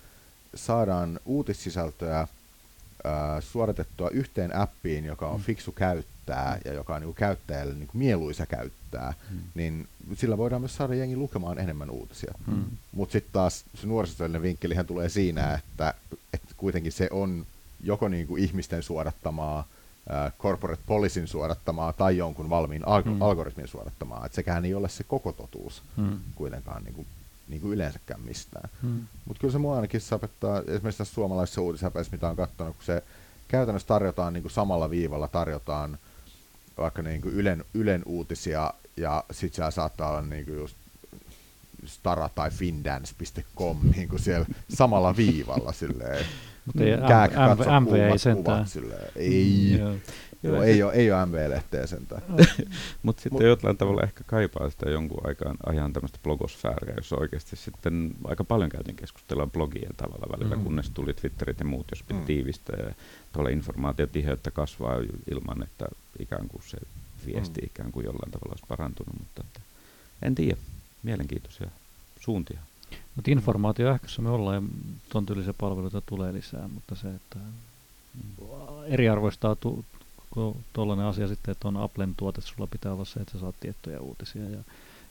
saadaan 0.55 1.21
uutissisältöä 1.25 2.29
ää, 3.05 3.41
suoritettua 3.41 4.11
yhteen 4.11 4.57
appiin, 4.57 5.05
joka 5.05 5.29
on 5.29 5.41
mm. 5.41 5.45
fiksu 5.45 5.73
käyttää 5.73 6.55
mm. 6.55 6.61
ja 6.65 6.73
joka 6.73 6.95
on 6.95 7.01
niin 7.01 7.07
kuin, 7.07 7.17
käyttäjälle 7.17 7.75
niin 7.75 7.87
kuin, 7.87 7.99
mieluisa 7.99 8.47
käyttää, 8.47 9.15
mm. 9.31 9.39
niin 9.55 9.89
sillä 10.15 10.39
voidaan 10.39 10.63
myös 10.63 10.77
saada 10.77 10.95
jengi 10.95 11.17
lukemaan 11.17 11.59
enemmän 11.59 11.91
uutisia. 11.91 12.35
Mm. 12.47 12.65
Mutta 12.93 13.13
sitten 13.13 13.33
taas 13.33 13.65
se 13.75 13.87
nuorisotyöllinen 13.87 14.43
vinkkelihän 14.43 14.87
tulee 14.87 15.09
siinä, 15.09 15.55
että, 15.55 15.95
että 16.33 16.55
kuitenkin 16.57 16.93
se 16.93 17.09
on 17.13 17.47
joko 17.83 18.09
niin 18.09 18.27
kuin 18.27 18.43
ihmisten 18.43 18.83
suodattamaa, 18.83 19.65
äh, 20.11 20.33
corporate 20.39 20.83
policyn 20.87 21.29
suodattamaa 21.29 21.93
tai 21.93 22.17
jonkun 22.17 22.51
valmiin 22.51 22.83
alg- 22.83 23.09
mm. 23.09 23.23
algoritmin 23.23 23.69
suodattamaa. 23.69 24.27
Et 24.27 24.35
sekään 24.35 24.65
ei 24.65 24.75
ole 24.75 24.89
se 24.89 25.05
koko 25.05 25.33
totuus 25.33 25.83
mm. 25.97 26.19
kuitenkaan 26.35 26.85
niin 26.85 26.95
kuin, 26.95 27.07
niin 27.49 27.61
kuin 27.61 27.73
yleensäkään 27.73 28.21
mistään. 28.21 28.71
Mm. 28.83 29.07
Mutta 29.25 29.41
kyllä 29.41 29.53
se 29.53 29.59
mua 29.59 29.77
ainakin 29.77 30.01
sapettaa, 30.01 30.61
esimerkiksi 30.61 30.99
tässä 30.99 31.15
suomalaisessa 31.15 31.61
uutisäpäissä, 31.61 32.13
mitä 32.13 32.29
on 32.29 32.37
katsonut, 32.37 32.77
kun 32.77 32.85
se 32.85 33.03
käytännössä 33.49 33.89
tarjotaan 33.89 34.33
niin 34.33 34.43
kuin 34.43 34.53
samalla 34.53 34.91
viivalla, 34.91 35.29
tarjotaan 35.29 35.99
vaikka 36.79 37.03
niin 37.03 37.21
kuin 37.21 37.35
Ylen, 37.35 37.65
Ylen 37.75 38.03
uutisia 38.07 38.75
ja 38.97 39.25
sit 39.31 39.55
siellä 39.55 39.71
saattaa 39.71 40.11
olla 40.11 40.23
niinku 40.23 40.53
just 40.53 40.77
stara 41.85 42.29
tai 42.29 42.51
findance.com 42.51 43.79
niinku 43.97 44.19
siellä 44.19 44.47
samalla 44.69 45.17
viivalla 45.17 45.73
silleen. 45.83 46.27
Mutta 46.65 46.85
ei 46.85 46.91
MV 47.81 47.93
ei 47.95 48.19
sentään. 48.19 48.67
Silleen. 48.67 49.13
Ei. 49.17 49.81
Mm, 49.85 50.01
Joo, 50.43 50.63
ei, 50.63 50.83
ole, 50.83 50.93
ei 50.93 51.13
ole 51.13 51.27
MV-lehteä 51.27 51.87
sentään. 51.87 52.23
Mutta 53.03 53.23
sitten 53.23 53.47
jollain 53.47 53.77
tavalla 53.77 54.03
ehkä 54.03 54.25
kaipaa 54.27 54.71
sitä 54.71 54.91
jonkun 54.91 55.27
aikaan 55.27 55.57
ajan 55.67 55.93
tämmöistä 55.93 56.19
blogosfääriä, 56.23 56.95
jossa 56.97 57.17
oikeasti 57.17 57.57
sitten 57.57 58.15
aika 58.25 58.45
paljon 58.45 58.71
käytiin 58.71 58.97
keskustelua 58.97 59.47
blogien 59.47 59.97
tavalla 59.97 60.39
välillä, 60.39 60.57
mm. 60.57 60.65
kunnes 60.65 60.91
tuli 60.91 61.15
Twitterit 61.15 61.59
ja 61.59 61.65
muut, 61.65 61.87
jos 61.91 62.03
piti 62.03 62.21
mm. 62.21 62.27
tiivistää 62.27 62.77
ja 62.87 62.95
tuolla 63.33 63.51
informaatiotiheyttä 63.51 64.51
kasvaa 64.51 64.97
ilman, 65.31 65.63
että 65.63 65.87
ikään 66.19 66.49
kuin 66.49 66.63
se 66.67 66.79
viesti 67.27 67.61
mm. 67.61 67.67
ikään 67.67 67.93
kuin 67.93 68.07
jollain 68.07 68.31
tavalla 68.31 68.53
olisi 68.53 68.67
parantunut, 68.69 69.15
mutta 69.19 69.43
että 69.47 69.61
en 70.23 70.35
tiedä, 70.35 70.57
mielenkiintoisia 71.03 71.71
suuntia. 72.21 72.61
Mutta 73.17 73.31
informaatio 73.31 73.89
ähkössä 73.89 74.23
me 74.23 74.31
ollaan 74.31 74.55
ja 74.55 74.63
ton 75.09 75.27
tyylisiä 75.27 75.55
palveluita 75.59 76.01
tulee 76.01 76.33
lisää, 76.33 76.69
mutta 76.69 76.95
se, 76.95 77.09
että 77.09 77.39
eriarvoistaa 78.87 79.57
tu, 79.57 79.85
tuollainen 80.73 81.07
asia 81.07 81.29
sitten, 81.29 81.53
että 81.53 81.69
on 81.69 81.77
Applen 81.77 82.15
tuote, 82.17 82.41
sulla 82.41 82.67
pitää 82.67 82.93
olla 82.93 83.05
se, 83.05 83.21
että 83.21 83.33
sä 83.33 83.39
saat 83.39 83.55
tiettyjä 83.61 84.01
uutisia. 84.01 84.51
Ja 84.51 84.59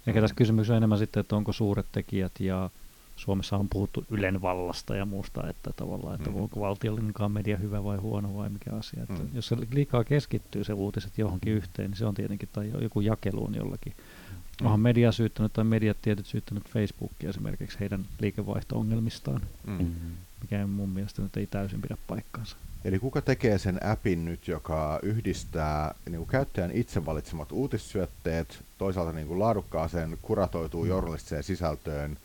ehkä 0.08 0.22
tässä 0.22 0.36
kysymys 0.36 0.70
on 0.70 0.78
enemmän 0.78 0.98
sitten, 0.98 1.22
että 1.22 1.36
onko 1.36 1.54
suuret 1.54 1.86
tekijät 1.92 2.32
ja 2.40 2.70
Suomessa 3.18 3.58
on 3.58 3.70
puhuttu 3.70 4.06
Ylen 4.10 4.42
vallasta 4.42 4.96
ja 4.96 5.06
muusta, 5.06 5.50
että 5.50 5.74
tavallaan, 5.76 6.16
että 6.16 6.30
mm. 6.30 6.36
onko 6.36 6.60
valtiollinenkaan 6.60 7.32
media 7.32 7.58
hyvä 7.58 7.84
vai 7.84 7.98
huono 7.98 8.36
vai 8.36 8.50
mikä 8.50 8.72
asia. 8.72 9.04
Että 9.04 9.24
mm. 9.24 9.30
Jos 9.34 9.48
se 9.48 9.58
liikaa 9.72 10.04
keskittyy 10.04 10.64
se 10.64 10.74
uutiset 10.74 11.18
johonkin 11.18 11.54
yhteen, 11.54 11.90
niin 11.90 11.98
se 11.98 12.06
on 12.06 12.16
tietenkin, 12.16 12.50
tai 12.54 12.72
joku 12.82 13.02
jakeluun 13.02 13.56
jollakin. 13.56 13.94
Mm. 13.98 14.66
Onhan 14.66 14.80
media 14.80 15.12
syyttänyt 15.12 15.54
tai 15.54 15.64
mediat 15.64 15.98
tietyt 16.02 16.26
syyttänyt 16.26 16.70
Facebookia 16.70 17.30
esimerkiksi 17.30 17.80
heidän 17.80 18.06
liikevaihto-ongelmistaan, 18.20 19.42
mm. 19.68 19.92
Mikä 20.41 20.67
mun 20.67 20.89
mielestä 20.89 21.21
nyt 21.21 21.38
ei 21.38 21.47
täysin 21.47 21.82
pidä 21.82 21.97
paikkaansa. 22.08 22.56
Eli 22.86 23.00
kuka 23.00 23.21
tekee 23.21 23.58
sen 23.58 23.86
appin 23.86 24.26
nyt, 24.26 24.47
joka 24.47 25.00
yhdistää 25.04 25.95
niin 26.06 26.17
kuin 26.17 26.28
käyttäjän 26.28 26.71
itse 26.71 27.06
valitsemat 27.06 27.52
uutissyötteet, 27.52 28.63
toisaalta 28.78 29.12
niin 29.12 29.28
kuin 29.28 29.39
laadukkaaseen 29.39 30.17
kuratoituun 30.21 30.86
mm. 30.86 30.89
journalistiseen 30.89 31.43
sisältöön, 31.43 32.17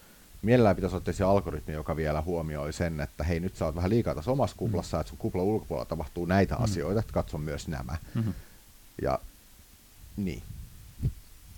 mielellään 0.42 0.77
pitäisi 0.77 0.96
ottaa 0.96 1.14
se 1.14 1.25
algoritmi, 1.25 1.75
joka 1.75 1.96
vielä 1.96 2.20
huomioi 2.20 2.72
sen, 2.72 3.01
että 3.01 3.25
hei 3.25 3.40
nyt 3.40 3.57
sä 3.57 3.64
oot 3.64 3.75
vähän 3.75 3.90
liikaa 3.90 4.14
tässä 4.14 4.31
omassa 4.31 4.57
kuplassa, 4.57 4.96
mm. 4.96 5.01
että 5.01 5.09
sun 5.11 5.18
kuplan 5.18 5.44
ulkopuolella 5.44 5.88
tapahtuu 5.88 6.27
näitä 6.27 6.55
mm. 6.55 6.64
asioita, 6.64 7.01
että 7.01 7.12
katso 7.12 7.38
myös 7.38 7.68
nämä. 7.68 7.96
Mm-hmm. 8.14 8.35
Ja 9.03 9.18
niin. 10.16 10.42